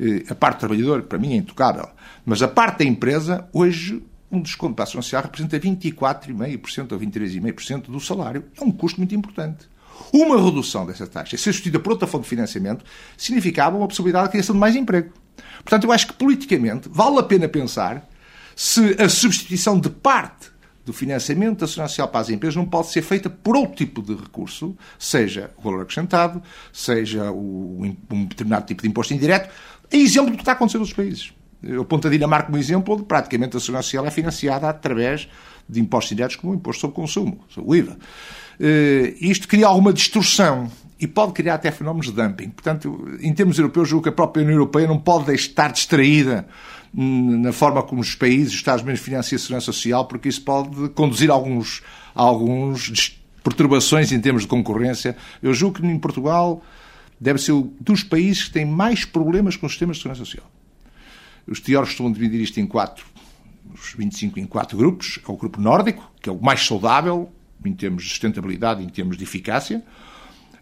Eh, 0.00 0.24
a 0.28 0.34
parte 0.34 0.56
do 0.56 0.60
trabalhador, 0.60 1.02
para 1.02 1.18
mim, 1.18 1.34
é 1.34 1.36
intocável. 1.36 1.88
Mas 2.24 2.42
a 2.42 2.48
parte 2.48 2.78
da 2.78 2.84
empresa, 2.84 3.48
hoje, 3.52 4.02
um 4.30 4.40
desconto 4.40 4.74
para 4.74 4.84
a 4.84 4.86
Segurança 4.86 5.06
Social 5.06 5.22
representa 5.22 5.58
24,5% 5.60 6.92
ou 6.92 6.98
23,5% 6.98 7.82
do 7.90 8.00
salário. 8.00 8.44
É 8.60 8.64
um 8.64 8.70
custo 8.70 8.98
muito 9.00 9.14
importante. 9.14 9.68
Uma 10.12 10.42
redução 10.42 10.84
dessa 10.84 11.06
taxa, 11.06 11.36
ser 11.36 11.44
substituída 11.44 11.78
por 11.78 11.92
outra 11.92 12.06
fonte 12.06 12.24
de 12.24 12.28
financiamento, 12.28 12.84
significava 13.16 13.76
uma 13.76 13.88
possibilidade 13.88 14.26
de 14.26 14.30
criação 14.32 14.54
de 14.54 14.60
mais 14.60 14.76
emprego. 14.76 15.12
Portanto, 15.58 15.84
eu 15.84 15.92
acho 15.92 16.08
que 16.08 16.12
politicamente 16.12 16.88
vale 16.90 17.18
a 17.18 17.22
pena 17.22 17.48
pensar 17.48 18.08
se 18.54 18.96
a 19.00 19.08
substituição 19.08 19.78
de 19.78 19.90
parte 19.90 20.50
do 20.84 20.92
financiamento 20.92 21.60
da 21.60 21.66
Segurança 21.66 21.92
Social 21.92 22.08
para 22.08 22.20
as 22.20 22.30
empresas 22.30 22.54
não 22.54 22.64
pode 22.64 22.88
ser 22.88 23.02
feita 23.02 23.28
por 23.28 23.56
outro 23.56 23.74
tipo 23.74 24.00
de 24.00 24.14
recurso, 24.14 24.76
seja 24.98 25.50
o 25.56 25.62
valor 25.62 25.82
acrescentado, 25.82 26.40
seja 26.72 27.30
um 27.32 27.94
determinado 28.28 28.66
tipo 28.66 28.82
de 28.82 28.88
imposto 28.88 29.12
indireto, 29.12 29.52
é 29.90 29.96
exemplo 29.96 30.30
do 30.30 30.36
que 30.36 30.42
está 30.42 30.52
acontecendo 30.52 30.82
nos 30.82 30.92
países. 30.92 31.32
Eu 31.62 31.82
aponto 31.82 32.06
a 32.06 32.10
Dinamarca 32.10 32.46
como 32.46 32.58
exemplo, 32.58 32.94
onde 32.94 33.04
praticamente 33.04 33.56
a 33.56 33.60
segurança 33.60 33.84
social 33.84 34.06
é 34.06 34.10
financiada 34.10 34.68
através 34.68 35.28
de 35.68 35.80
impostos 35.80 36.16
diretos 36.16 36.36
como 36.36 36.52
o 36.52 36.56
imposto 36.56 36.82
sobre 36.82 36.96
consumo, 36.96 37.44
o 37.56 37.74
IVA. 37.74 37.96
Uh, 38.60 39.14
isto 39.20 39.48
cria 39.48 39.66
alguma 39.66 39.92
distorção 39.92 40.70
e 40.98 41.06
pode 41.06 41.32
criar 41.32 41.54
até 41.54 41.70
fenómenos 41.70 42.06
de 42.06 42.12
dumping. 42.12 42.50
Portanto, 42.50 43.18
em 43.20 43.32
termos 43.34 43.58
europeus, 43.58 43.88
julgo 43.88 44.04
que 44.04 44.08
a 44.08 44.12
própria 44.12 44.42
União 44.42 44.56
Europeia 44.56 44.86
não 44.86 44.98
pode 44.98 45.34
estar 45.34 45.70
distraída 45.70 46.46
hum, 46.94 47.40
na 47.40 47.52
forma 47.52 47.82
como 47.82 48.00
os 48.00 48.14
países, 48.14 48.52
os 48.52 48.58
Estados-membros 48.58 49.04
financiam 49.04 49.36
a 49.36 49.40
segurança 49.40 49.66
social, 49.66 50.06
porque 50.06 50.28
isso 50.28 50.42
pode 50.42 50.88
conduzir 50.90 51.30
a 51.30 51.34
alguns, 51.34 51.82
a 52.14 52.22
alguns 52.22 53.20
perturbações 53.42 54.10
em 54.10 54.20
termos 54.20 54.42
de 54.42 54.48
concorrência. 54.48 55.16
Eu 55.42 55.52
julgo 55.52 55.80
que 55.80 55.86
em 55.86 55.98
Portugal 55.98 56.62
deve 57.20 57.40
ser 57.40 57.52
um 57.52 57.70
dos 57.80 58.02
países 58.02 58.44
que 58.44 58.52
tem 58.52 58.64
mais 58.64 59.04
problemas 59.04 59.56
com 59.56 59.66
os 59.66 59.72
sistemas 59.72 59.96
de 59.96 60.02
segurança 60.02 60.24
social. 60.24 60.50
Os 61.46 61.60
teóricos 61.60 61.92
estão 61.92 62.08
a 62.08 62.12
dividir 62.12 62.40
isto 62.40 62.58
em 62.58 62.66
quatro, 62.66 63.06
os 63.72 63.94
25 63.94 64.40
em 64.40 64.46
quatro 64.46 64.76
grupos. 64.76 65.20
É 65.26 65.30
o 65.30 65.36
grupo 65.36 65.60
nórdico, 65.60 66.10
que 66.20 66.28
é 66.28 66.32
o 66.32 66.40
mais 66.40 66.66
saudável 66.66 67.30
em 67.64 67.72
termos 67.72 68.04
de 68.04 68.10
sustentabilidade, 68.10 68.82
em 68.82 68.88
termos 68.88 69.16
de 69.16 69.24
eficácia. 69.24 69.82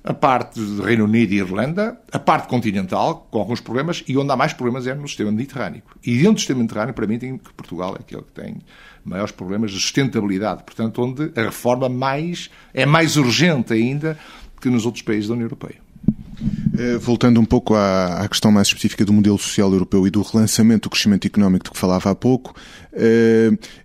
A 0.03 0.13
parte 0.13 0.61
do 0.61 0.83
Reino 0.83 1.05
Unido 1.05 1.33
e 1.33 1.39
Irlanda, 1.39 1.99
a 2.13 2.19
parte 2.19 2.47
continental, 2.47 3.27
com 3.31 3.39
alguns 3.39 3.61
problemas, 3.61 4.05
e 4.07 4.19
onde 4.19 4.31
há 4.31 4.37
mais 4.37 4.53
problemas 4.53 4.87
é 4.87 4.95
no 4.95 5.09
sistema 5.09 5.33
mediterrâneo. 5.33 5.83
E 6.05 6.17
dentro 6.19 6.35
do 6.35 6.39
sistema 6.41 6.61
mediterrâneo, 6.61 6.93
para 6.93 7.07
mim, 7.07 7.19
tem 7.19 7.39
que 7.39 7.53
Portugal 7.55 7.97
é 7.97 8.01
aquele 8.01 8.21
que 8.21 8.33
tem 8.33 8.59
maiores 9.03 9.33
problemas 9.33 9.71
de 9.71 9.81
sustentabilidade. 9.81 10.63
Portanto, 10.63 11.03
onde 11.03 11.33
a 11.35 11.45
reforma 11.45 11.89
mais, 11.89 12.51
é 12.75 12.85
mais 12.85 13.17
urgente 13.17 13.73
ainda 13.73 14.19
que 14.61 14.69
nos 14.69 14.85
outros 14.85 15.03
países 15.03 15.29
da 15.29 15.35
União 15.35 15.47
Europeia. 15.47 15.84
Eh, 16.77 16.99
voltando 16.99 17.41
um 17.41 17.45
pouco 17.45 17.75
à, 17.75 18.23
à, 18.23 18.29
questão 18.29 18.51
mais 18.51 18.67
específica 18.67 19.05
do 19.05 19.13
modelo 19.13 19.39
social 19.39 19.73
europeu 19.73 20.07
e 20.09 20.11
do 20.11 20.23
relançamento 20.23 20.89
do 20.89 20.91
crescimento 20.91 21.25
económico 21.25 21.67
de 21.67 21.71
que 21.71 21.79
falava 21.79 22.11
há 22.11 22.15
pouco, 22.17 22.53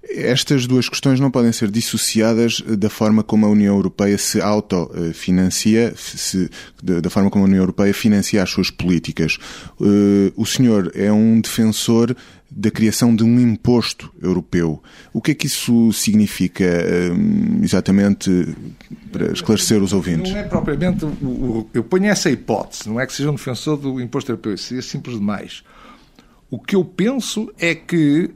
estas 0.03 0.67
duas 0.67 0.87
questões 0.87 1.19
não 1.19 1.31
podem 1.31 1.51
ser 1.51 1.69
dissociadas 1.69 2.61
da 2.61 2.89
forma 2.89 3.23
como 3.23 3.45
a 3.45 3.49
União 3.49 3.75
Europeia 3.75 4.17
se 4.17 4.41
autofinancia, 4.41 5.93
se, 5.95 6.49
da 6.81 7.09
forma 7.09 7.29
como 7.29 7.45
a 7.45 7.47
União 7.47 7.61
Europeia 7.61 7.93
financia 7.93 8.43
as 8.43 8.49
suas 8.49 8.69
políticas. 8.69 9.37
Eh, 9.81 10.31
o 10.35 10.45
senhor 10.45 10.91
é 10.95 11.11
um 11.11 11.41
defensor 11.41 12.15
da 12.51 12.71
criação 12.71 13.15
de 13.15 13.23
um 13.23 13.39
imposto 13.39 14.11
europeu. 14.21 14.81
O 15.13 15.21
que 15.21 15.31
é 15.31 15.33
que 15.35 15.45
isso 15.45 15.93
significa 15.93 16.65
exatamente 17.61 18.55
para 19.11 19.31
esclarecer 19.31 19.81
os 19.83 19.93
ouvintes? 19.93 20.31
Não 20.31 20.39
é 20.39 20.43
propriamente. 20.43 21.05
Eu 21.73 21.83
ponho 21.83 22.05
essa 22.05 22.29
hipótese, 22.29 22.89
não 22.89 22.99
é 22.99 23.05
que 23.05 23.13
seja 23.13 23.29
um 23.29 23.35
defensor 23.35 23.77
do 23.77 24.01
imposto 24.01 24.31
europeu, 24.31 24.57
seria 24.57 24.81
simples 24.81 25.17
demais. 25.17 25.63
O 26.49 26.59
que 26.59 26.75
eu 26.75 26.83
penso 26.83 27.51
é 27.59 27.75
que 27.75 28.31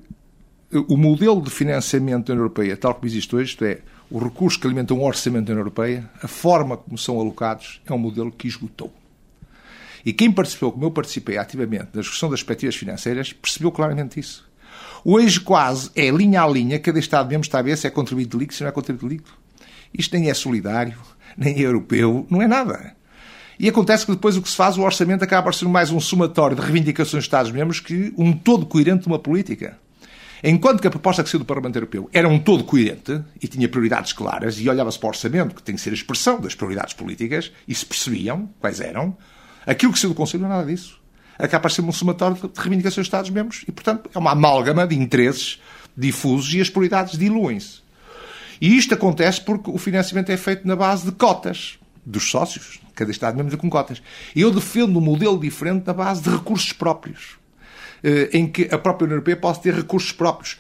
o 0.78 0.98
modelo 0.98 1.42
de 1.42 1.50
financiamento 1.50 2.28
da 2.28 2.34
União 2.34 2.44
Europeia, 2.44 2.78
tal 2.78 2.94
como 2.94 3.06
existe 3.06 3.36
hoje, 3.36 3.52
isto 3.52 3.66
é, 3.66 3.80
os 4.10 4.22
recursos 4.22 4.60
que 4.60 4.68
alimentam 4.68 5.00
o 5.00 5.06
orçamento 5.06 5.46
da 5.46 5.54
União 5.54 5.62
Europeia, 5.62 6.10
a 6.22 6.28
forma 6.28 6.78
como 6.78 6.98
são 6.98 7.20
alocados, 7.20 7.82
é 7.86 7.94
um 7.94 7.98
modelo 7.98 8.32
que 8.32 8.48
esgotou. 8.48 8.94
E 10.06 10.12
quem 10.12 10.32
participou, 10.32 10.72
como 10.72 10.86
eu 10.86 10.92
participei 10.92 11.38
ativamente, 11.38 11.88
da 11.94 12.02
discussão 12.02 12.30
das 12.30 12.42
perspectivas 12.42 12.76
financeiras, 12.76 13.32
percebeu 13.32 13.72
claramente 13.72 14.20
isso. 14.20 14.48
Hoje, 15.06 15.40
quase, 15.40 15.90
é 15.96 16.10
linha 16.10 16.44
a 16.44 16.48
linha, 16.48 16.80
cada 16.80 17.00
Estado-membro 17.00 17.46
está 17.46 17.60
a 17.60 17.62
ver 17.62 17.78
se 17.78 17.88
é 17.88 17.90
contribuinte 17.90 18.36
líquido, 18.36 18.54
se 18.54 18.64
não 18.64 18.70
é 18.70 18.72
contribuinte 18.72 19.16
líquido. 19.16 19.32
Isto 19.94 20.18
nem 20.18 20.30
é 20.30 20.34
solidário, 20.34 20.98
nem 21.38 21.56
é 21.56 21.62
europeu, 21.62 22.26
não 22.30 22.42
é 22.42 22.48
nada. 22.48 22.96
E 23.60 23.70
acontece 23.70 24.06
que 24.06 24.12
depois 24.12 24.36
o 24.36 24.42
que 24.42 24.50
se 24.50 24.56
faz, 24.56 24.78
o 24.78 24.82
orçamento 24.82 25.24
acaba 25.24 25.44
por 25.44 25.54
ser 25.54 25.68
mais 25.68 25.92
um 25.92 26.00
somatório 26.00 26.56
de 26.56 26.62
reivindicações 26.62 27.22
dos 27.22 27.26
Estados-membros 27.26 27.80
que 27.80 28.14
um 28.18 28.34
todo 28.34 28.66
coerente 28.66 29.04
de 29.04 29.08
uma 29.08 29.20
política. 29.20 29.78
Enquanto 30.44 30.82
que 30.82 30.88
a 30.88 30.92
proposta 30.92 31.24
que 31.24 31.30
saiu 31.30 31.40
do 31.40 31.46
Parlamento 31.46 31.78
Europeu 31.78 32.10
era 32.12 32.28
um 32.28 32.38
todo 32.38 32.66
coerente 32.66 33.22
e 33.42 33.48
tinha 33.48 33.70
prioridades 33.70 34.12
claras 34.12 34.60
e 34.60 34.68
olhava-se 34.68 35.00
para 35.00 35.08
o 35.08 35.10
orçamento, 35.10 35.56
que 35.56 35.64
tem 35.64 35.76
que 35.76 35.80
ser 35.80 35.92
a 35.92 35.94
expressão 35.94 36.42
das 36.42 36.54
prioridades 36.54 36.94
políticas, 36.94 37.50
e 37.66 37.74
se 37.74 37.86
percebiam 37.86 38.50
quais 38.60 38.82
eram, 38.82 39.16
aquilo 39.66 39.94
que 39.94 40.00
saiu 40.00 40.10
do 40.10 40.16
Conselho 40.16 40.44
não 40.44 40.52
é 40.52 40.58
nada 40.58 40.68
disso. 40.68 41.00
Acaba 41.40 41.62
por 41.62 41.72
ser 41.72 41.82
um 41.82 41.92
somatório 41.94 42.36
de 42.36 42.60
reivindicações 42.60 43.06
dos 43.06 43.08
Estados-membros 43.08 43.64
e, 43.68 43.72
portanto, 43.72 44.10
é 44.14 44.20
uma 44.20 44.32
amálgama 44.32 44.86
de 44.86 44.96
interesses 44.96 45.62
difusos 45.96 46.54
e 46.54 46.60
as 46.60 46.70
prioridades 46.70 47.18
diluem-se. 47.18 47.82
E 48.60 48.78
isto 48.78 48.94
acontece 48.94 49.40
porque 49.42 49.70
o 49.70 49.78
financiamento 49.78 50.30
é 50.30 50.38
feito 50.38 50.68
na 50.68 50.76
base 50.76 51.06
de 51.06 51.14
cotas 51.14 51.80
dos 52.06 52.30
sócios. 52.30 52.82
Cada 52.94 53.12
Estado-membro 53.12 53.58
com 53.58 53.70
cotas. 53.70 54.04
Eu 54.36 54.52
defendo 54.52 54.98
um 54.98 55.02
modelo 55.02 55.40
diferente 55.40 55.88
na 55.88 55.94
base 55.94 56.22
de 56.22 56.30
recursos 56.30 56.74
próprios, 56.74 57.38
em 58.32 58.48
que 58.48 58.68
a 58.72 58.78
própria 58.78 59.06
União 59.06 59.16
Europeia 59.16 59.38
pode 59.38 59.62
ter 59.62 59.74
recursos 59.74 60.12
próprios. 60.12 60.58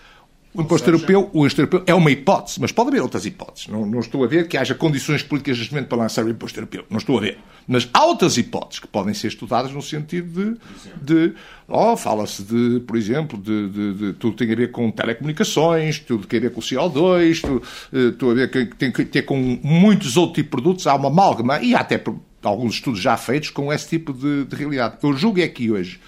O 0.55 0.61
imposto 0.61 0.87
europeu, 0.87 1.31
o 1.33 1.39
imposto 1.39 1.61
europeu 1.61 1.83
é 1.87 1.95
uma 1.95 2.11
hipótese, 2.11 2.61
mas 2.61 2.71
pode 2.71 2.89
haver 2.89 3.01
outras 3.01 3.25
hipóteses. 3.25 3.67
Não, 3.67 3.87
não, 3.87 3.99
estou 3.99 4.23
a 4.23 4.27
ver 4.27 4.47
que 4.47 4.55
haja 4.55 4.75
condições 4.75 5.23
políticas 5.23 5.57
neste 5.57 5.73
momento 5.73 5.89
para 5.89 5.97
lançar 5.97 6.23
o 6.23 6.29
imposto 6.29 6.59
europeu. 6.59 6.85
Não 6.91 6.99
estou 6.99 7.17
a 7.17 7.21
ver. 7.21 7.39
Mas 7.67 7.89
há 7.91 8.05
outras 8.05 8.37
hipóteses 8.37 8.79
que 8.79 8.87
podem 8.87 9.15
ser 9.15 9.29
estudadas 9.29 9.71
no 9.71 9.81
sentido 9.81 10.57
de. 11.01 11.27
de 11.29 11.33
oh, 11.67 11.97
fala-se 11.97 12.43
de, 12.43 12.81
por 12.81 12.95
exemplo, 12.95 13.35
de, 13.39 13.67
de, 13.67 13.93
de, 13.93 14.13
tudo 14.13 14.35
tem 14.35 14.51
a 14.51 14.55
ver 14.55 14.71
com 14.71 14.91
telecomunicações, 14.91 15.97
tudo 15.97 16.27
tem 16.27 16.37
a 16.37 16.41
ver 16.43 16.51
com 16.51 16.59
o 16.59 16.63
CO2, 16.63 17.41
tudo, 17.41 17.63
uh, 17.91 18.11
tudo 18.11 18.31
a 18.31 18.35
ver 18.35 18.51
que 18.51 18.65
tem 18.75 18.91
que 18.91 19.05
ter 19.05 19.23
com 19.23 19.59
muitos 19.63 20.17
outros 20.17 20.35
tipos 20.35 20.49
de 20.49 20.63
produtos. 20.63 20.85
Há 20.85 20.93
uma 20.93 21.07
amálgama 21.07 21.59
e 21.63 21.73
há 21.73 21.79
até 21.79 21.99
alguns 22.43 22.75
estudos 22.75 22.99
já 22.99 23.17
feitos 23.17 23.49
com 23.49 23.73
esse 23.73 23.89
tipo 23.89 24.13
de, 24.13 24.45
de 24.45 24.55
realidade. 24.55 24.97
Eu 25.01 25.13
julgo 25.13 25.41
é 25.41 25.47
que 25.47 25.71
hoje 25.71 25.99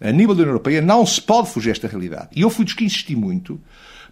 a 0.00 0.12
nível 0.12 0.34
da 0.34 0.42
União 0.42 0.52
Europeia, 0.52 0.80
não 0.80 1.04
se 1.04 1.20
pode 1.20 1.50
fugir 1.50 1.70
esta 1.70 1.88
realidade. 1.88 2.28
E 2.34 2.42
eu 2.42 2.50
fui 2.50 2.64
dos 2.64 2.74
que 2.74 2.84
insisti 2.84 3.16
muito 3.16 3.60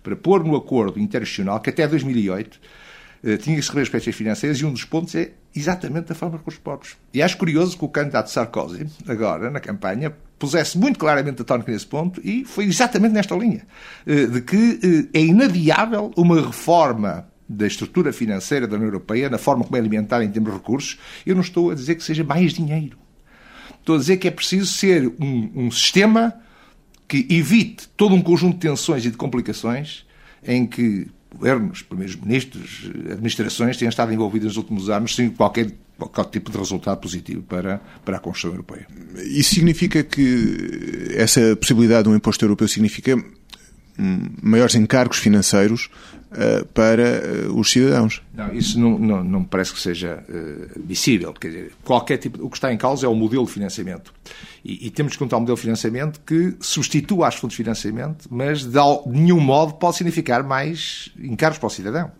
para 0.03 0.14
pôr 0.14 0.44
no 0.44 0.55
acordo 0.55 1.01
internacional 1.01 1.61
que 1.61 1.70
até 1.70 1.87
2008 1.88 2.61
eh, 3.25 3.37
tinha 3.38 3.57
que 3.57 3.62
se 3.62 3.68
rever 3.68 3.83
as 3.83 3.88
perspectivas 3.88 4.16
financeiras 4.16 4.59
e 4.59 4.66
um 4.66 4.73
dos 4.73 4.85
pontos 4.85 5.14
é 5.14 5.33
exatamente 5.57 6.12
a 6.12 6.14
forma 6.14 6.38
com 6.38 6.51
os 6.51 6.59
pobres. 6.59 6.97
E 7.12 7.23
acho 7.23 7.38
curioso 7.38 7.77
que 7.79 7.85
o 7.85 7.88
candidato 7.88 8.31
Sarkozy, 8.31 8.87
agora, 9.09 9.51
na 9.51 9.61
campanha, 9.61 10.12
pusesse 10.38 10.77
muito 10.77 10.99
claramente 10.99 11.40
a 11.40 11.44
tónica 11.44 11.73
nesse 11.73 11.87
ponto 11.87 12.20
e 12.23 12.44
foi 12.44 12.64
exatamente 12.66 13.12
nesta 13.12 13.35
linha, 13.35 13.66
eh, 14.07 14.27
de 14.27 14.42
que 14.42 15.09
eh, 15.12 15.18
é 15.18 15.23
inadiável 15.23 16.12
uma 16.16 16.40
reforma 16.40 17.27
da 17.49 17.66
estrutura 17.66 18.12
financeira 18.12 18.66
da 18.66 18.77
União 18.77 18.88
Europeia, 18.88 19.31
na 19.31 19.38
forma 19.38 19.64
como 19.64 19.77
é 19.77 19.79
alimentada 19.79 20.25
em 20.25 20.31
termos 20.31 20.51
de 20.51 20.59
recursos. 20.59 20.99
Eu 21.25 21.35
não 21.35 21.42
estou 21.42 21.70
a 21.70 21.75
dizer 21.75 21.94
que 21.94 22.05
seja 22.05 22.25
mais 22.25 22.53
dinheiro. 22.53 22.99
Estou 23.85 23.97
a 23.97 23.99
dizer 23.99 24.16
que 24.16 24.27
é 24.27 24.31
preciso 24.31 24.64
ser 24.64 25.12
um, 25.20 25.51
um 25.55 25.70
sistema 25.70 26.33
que 27.07 27.27
evite 27.29 27.87
todo 27.99 28.14
um 28.14 28.23
conjunto 28.23 28.55
de 28.55 28.61
tensões 28.61 29.05
e 29.05 29.11
de 29.11 29.16
complicações 29.18 30.07
em 30.42 30.66
que 30.66 31.07
governos, 31.31 31.83
primeiros 31.83 32.16
ministros, 32.16 32.90
administrações 33.12 33.77
tenham 33.77 33.90
estado 33.90 34.11
envolvidos 34.11 34.47
nos 34.47 34.57
últimos 34.57 34.88
anos 34.88 35.14
sem 35.14 35.29
qualquer, 35.29 35.70
qualquer 35.99 36.25
tipo 36.31 36.51
de 36.51 36.57
resultado 36.57 36.99
positivo 36.99 37.42
para, 37.42 37.79
para 38.03 38.16
a 38.16 38.20
construção 38.20 38.53
europeia. 38.53 38.87
Isso 39.23 39.55
significa 39.55 40.03
que 40.03 41.11
essa 41.14 41.55
possibilidade 41.55 42.05
de 42.05 42.09
um 42.09 42.16
imposto 42.16 42.42
europeu 42.42 42.66
significa 42.66 43.23
maiores 44.42 44.77
encargos 44.77 45.18
financeiros 45.18 45.90
uh, 46.35 46.64
para 46.66 47.49
uh, 47.49 47.59
os 47.59 47.70
cidadãos. 47.70 48.23
Não, 48.33 48.53
isso 48.53 48.79
não, 48.79 48.99
não, 48.99 49.25
não 49.25 49.40
me 49.40 49.47
parece 49.47 49.73
que 49.73 49.81
seja 49.81 50.23
uh, 50.29 50.81
visível. 50.85 51.33
Quer 51.33 51.49
dizer, 51.49 51.73
qualquer 51.85 52.18
tipo, 52.18 52.44
o 52.44 52.51
que 52.51 52.57
está 52.57 52.73
em 52.73 52.77
causa 52.77 53.07
é 53.07 53.09
o 53.09 53.14
modelo 53.14 53.44
de 53.47 53.53
financiamento. 53.53 54.12
E, 54.64 54.87
e 54.87 54.90
temos 54.90 55.12
que 55.12 55.16
encontrar 55.16 55.38
um 55.38 55.40
modelo 55.40 55.57
de 55.57 55.62
financiamento 55.62 56.20
que 56.27 56.57
substitua 56.61 57.29
as 57.29 57.35
fontes 57.35 57.57
de 57.57 57.62
financiamento, 57.62 58.27
mas 58.31 58.64
de, 58.64 58.73
de 58.73 59.09
nenhum 59.09 59.40
modo 59.40 59.75
pode 59.75 59.97
significar 59.97 60.42
mais 60.42 61.11
encargos 61.18 61.59
para 61.59 61.66
o 61.66 61.70
cidadão. 61.70 62.11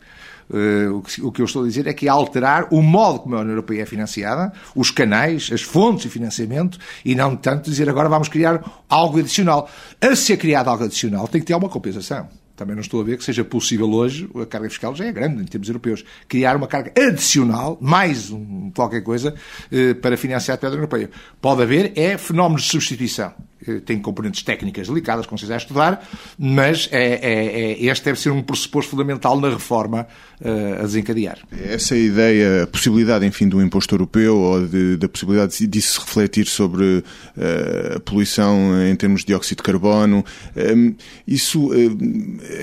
Uh, 0.49 1.03
o, 1.23 1.33
que, 1.33 1.41
eu 1.41 1.47
estou 1.47 1.63
a 1.63 1.67
dizer 1.67 1.87
é 1.87 1.95
que 1.95 2.07
é 2.07 2.11
alterar 2.11 2.69
o 2.71 2.83
modo 2.83 3.21
como 3.21 3.35
a 3.35 3.41
União 3.41 3.53
Europeia 3.53 3.83
é 3.83 3.87
financiada, 3.87 4.53
os 4.75 4.91
canais, 4.91 5.51
as 5.53 5.63
fontes 5.63 6.03
de 6.03 6.11
financiamento, 6.11 6.79
e 7.05 7.15
não 7.15 7.35
tanto 7.35 7.71
dizer 7.71 7.89
agora 7.89 8.09
vamos 8.09 8.29
criar 8.29 8.63
algo 8.89 9.19
adicional. 9.19 9.71
A 10.01 10.15
ser 10.15 10.37
criado 10.37 10.69
algo 10.69 10.85
adicional 10.85 11.27
tem 11.29 11.41
que 11.41 11.47
ter 11.47 11.55
uma 11.55 11.69
compensação. 11.69 12.29
Também 12.57 12.75
não 12.77 12.83
estou 12.83 13.01
a 13.01 13.05
ver 13.05 13.19
que 13.19 13.25
seja 13.25 13.45
possível 13.45 13.91
hoje, 13.91 14.29
a 14.41 14.47
carga 14.47 14.69
fiscal 14.69 14.95
já 14.95 15.05
é 15.07 15.13
grande 15.13 15.43
em 15.43 15.45
termos 15.45 15.69
europeus, 15.69 16.05
criar 16.29 16.57
uma 16.57 16.69
carga 16.69 16.93
adicional, 16.97 17.77
mais 17.81 18.31
um, 18.31 18.71
qualquer 18.71 19.03
coisa, 19.03 19.35
eh, 19.73 19.95
para 19.95 20.17
financiar 20.17 20.57
a 20.57 20.59
pedra 20.59 20.77
europeia. 20.77 21.11
Pode 21.41 21.63
haver, 21.63 21.93
é 21.97 22.17
fenómenos 22.17 22.63
de 22.63 22.71
substituição. 22.71 23.33
Eh, 23.67 23.81
tem 23.81 24.01
componentes 24.01 24.43
técnicas 24.43 24.89
delicadas, 24.89 25.27
como 25.27 25.39
vocês 25.39 25.51
a 25.51 25.57
estudar, 25.57 26.07
mas 26.39 26.89
é, 26.93 27.15
é, 27.15 27.63
é, 27.73 27.85
este 27.85 28.05
deve 28.05 28.21
ser 28.21 28.31
um 28.31 28.43
pressuposto 28.43 28.91
fundamental 28.91 29.41
na 29.41 29.49
reforma 29.49 30.07
uh, 30.41 30.81
a 30.81 30.83
desencadear. 30.83 31.39
Essa 31.53 31.97
ideia, 31.97 32.65
a 32.65 32.67
possibilidade, 32.67 33.25
enfim, 33.27 33.49
do 33.49 33.63
imposto 33.63 33.95
europeu 33.95 34.37
ou 34.37 34.67
de, 34.67 34.97
da 34.97 35.09
possibilidade 35.09 35.67
de 35.67 35.83
se 35.83 35.99
refletir 35.99 36.47
sobre 36.47 36.85
uh, 36.85 37.97
a 37.97 38.01
poluição 38.01 38.83
em 38.87 38.95
termos 38.97 39.21
de 39.21 39.29
dióxido 39.29 39.59
de 39.59 39.63
carbono, 39.63 40.25
um, 40.57 40.95
isso 41.27 41.71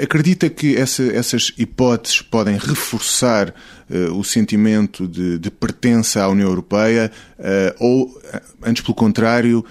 acredita 0.02 0.50
que 0.50 0.76
essa, 0.76 1.04
essas 1.04 1.52
hipóteses 1.58 2.22
podem 2.22 2.58
reforçar 2.58 3.54
o 4.16 4.24
sentimento 4.24 5.06
de, 5.06 5.38
de 5.38 5.52
pertença 5.52 6.24
à 6.24 6.30
União 6.30 6.48
Europeia 6.48 7.12
ou, 7.78 8.10
antes 8.64 8.82
pelo 8.82 8.96
contrário, 8.96 9.66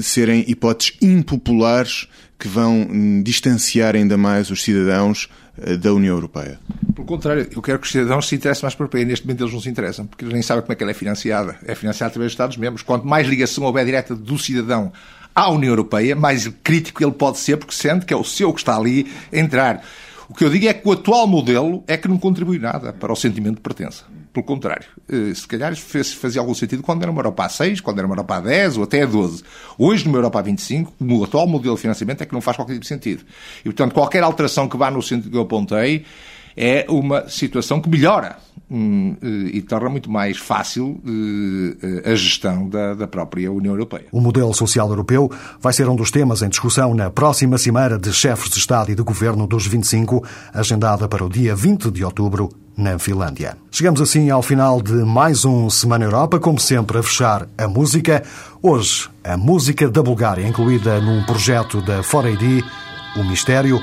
serem 0.00 0.44
hipóteses 0.46 0.96
impopulares 1.00 2.08
que 2.38 2.48
vão 2.48 2.88
hum, 2.90 3.22
distanciar 3.22 3.94
ainda 3.94 4.16
mais 4.16 4.50
os 4.50 4.62
cidadãos 4.62 5.28
eh, 5.58 5.76
da 5.76 5.92
União 5.92 6.14
Europeia. 6.14 6.58
Pelo 6.94 7.06
contrário, 7.06 7.46
eu 7.54 7.62
quero 7.62 7.78
que 7.78 7.86
os 7.86 7.92
cidadãos 7.92 8.26
se 8.26 8.34
interessem 8.34 8.62
mais 8.64 8.74
por 8.74 8.84
Europeia. 8.84 9.04
Neste 9.04 9.26
momento 9.26 9.44
eles 9.44 9.52
não 9.52 9.60
se 9.60 9.68
interessam, 9.68 10.06
porque 10.06 10.24
eles 10.24 10.34
nem 10.34 10.42
sabem 10.42 10.62
como 10.62 10.72
é 10.72 10.76
que 10.76 10.82
ela 10.82 10.90
é 10.90 10.94
financiada. 10.94 11.56
É 11.64 11.74
financiada 11.74 12.10
através 12.10 12.30
dos 12.30 12.34
Estados-membros. 12.34 12.82
Quanto 12.82 13.06
mais 13.06 13.28
ligação 13.28 13.64
houver 13.64 13.84
direta 13.84 14.14
do 14.14 14.38
cidadão 14.38 14.92
à 15.34 15.50
União 15.50 15.70
Europeia, 15.70 16.16
mais 16.16 16.48
crítico 16.62 17.02
ele 17.02 17.12
pode 17.12 17.38
ser, 17.38 17.56
porque 17.56 17.74
sente 17.74 18.04
que 18.04 18.12
é 18.12 18.16
o 18.16 18.24
seu 18.24 18.52
que 18.52 18.60
está 18.60 18.76
ali 18.76 19.06
a 19.32 19.38
entrar. 19.38 19.84
O 20.28 20.34
que 20.34 20.44
eu 20.44 20.50
digo 20.50 20.66
é 20.66 20.74
que 20.74 20.88
o 20.88 20.92
atual 20.92 21.26
modelo 21.26 21.84
é 21.86 21.96
que 21.96 22.08
não 22.08 22.18
contribui 22.18 22.58
nada 22.58 22.92
para 22.92 23.12
o 23.12 23.16
sentimento 23.16 23.56
de 23.56 23.60
pertença. 23.60 24.04
Pelo 24.32 24.46
contrário, 24.46 24.86
eh, 25.10 25.34
se 25.34 25.46
calhar 25.46 25.76
fazia 25.76 26.40
algum 26.40 26.54
sentido 26.54 26.82
quando 26.82 27.02
era 27.02 27.10
uma 27.10 27.20
Europa 27.20 27.44
a 27.44 27.48
6, 27.50 27.82
quando 27.82 27.98
era 27.98 28.06
uma 28.06 28.14
Europa 28.14 28.36
a 28.36 28.40
10 28.40 28.78
ou 28.78 28.84
até 28.84 29.02
a 29.02 29.06
12. 29.06 29.42
Hoje, 29.76 30.06
numa 30.06 30.16
Europa 30.16 30.38
a 30.38 30.42
25, 30.42 30.94
o 31.00 31.24
atual 31.24 31.46
modelo 31.46 31.74
de 31.74 31.82
financiamento 31.82 32.22
é 32.22 32.26
que 32.26 32.32
não 32.32 32.40
faz 32.40 32.56
qualquer 32.56 32.72
tipo 32.72 32.82
de 32.82 32.88
sentido. 32.88 33.24
E, 33.60 33.64
portanto, 33.64 33.92
qualquer 33.92 34.22
alteração 34.22 34.68
que 34.68 34.76
vá 34.76 34.90
no 34.90 35.02
sentido 35.02 35.30
que 35.30 35.36
eu 35.36 35.42
apontei 35.42 36.06
é 36.56 36.86
uma 36.88 37.28
situação 37.28 37.80
que 37.80 37.90
melhora 37.90 38.38
eh, 38.72 39.50
e 39.52 39.62
torna 39.62 39.90
muito 39.90 40.10
mais 40.10 40.38
fácil 40.38 41.00
eh, 41.06 42.10
a 42.10 42.14
gestão 42.14 42.68
da, 42.68 43.06
própria 43.06 43.52
União 43.52 43.74
Europeia. 43.74 44.06
O 44.10 44.20
modelo 44.20 44.54
social 44.54 44.88
europeu 44.88 45.30
vai 45.60 45.72
ser 45.72 45.88
um 45.88 45.96
dos 45.96 46.10
temas 46.10 46.40
em 46.40 46.48
discussão 46.48 46.94
na 46.94 47.10
próxima 47.10 47.58
Cimeira 47.58 47.98
de 47.98 48.12
Chefes 48.12 48.50
de 48.50 48.58
Estado 48.58 48.90
e 48.90 48.94
de 48.94 49.02
Governo 49.02 49.46
dos 49.46 49.66
25, 49.66 50.24
agendada 50.54 51.06
para 51.06 51.24
o 51.24 51.28
dia 51.28 51.54
20 51.54 51.90
de 51.90 52.04
outubro 52.04 52.48
na 52.76 52.98
Finlândia. 52.98 53.56
Chegamos 53.70 54.00
assim 54.00 54.30
ao 54.30 54.42
final 54.42 54.80
de 54.80 54.92
mais 54.92 55.44
um 55.44 55.68
Semana 55.68 56.04
Europa, 56.04 56.40
como 56.40 56.58
sempre 56.58 56.98
a 56.98 57.02
fechar 57.02 57.46
a 57.58 57.68
música. 57.68 58.22
Hoje, 58.62 59.10
a 59.22 59.36
música 59.36 59.90
da 59.90 60.02
Bulgária, 60.02 60.46
incluída 60.46 61.00
num 61.00 61.22
projeto 61.24 61.82
da 61.82 62.00
4AD, 62.00 62.64
O 63.16 63.24
Mistério, 63.24 63.78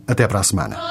até 0.07 0.27
para 0.27 0.39
a 0.39 0.43
semana. 0.43 0.90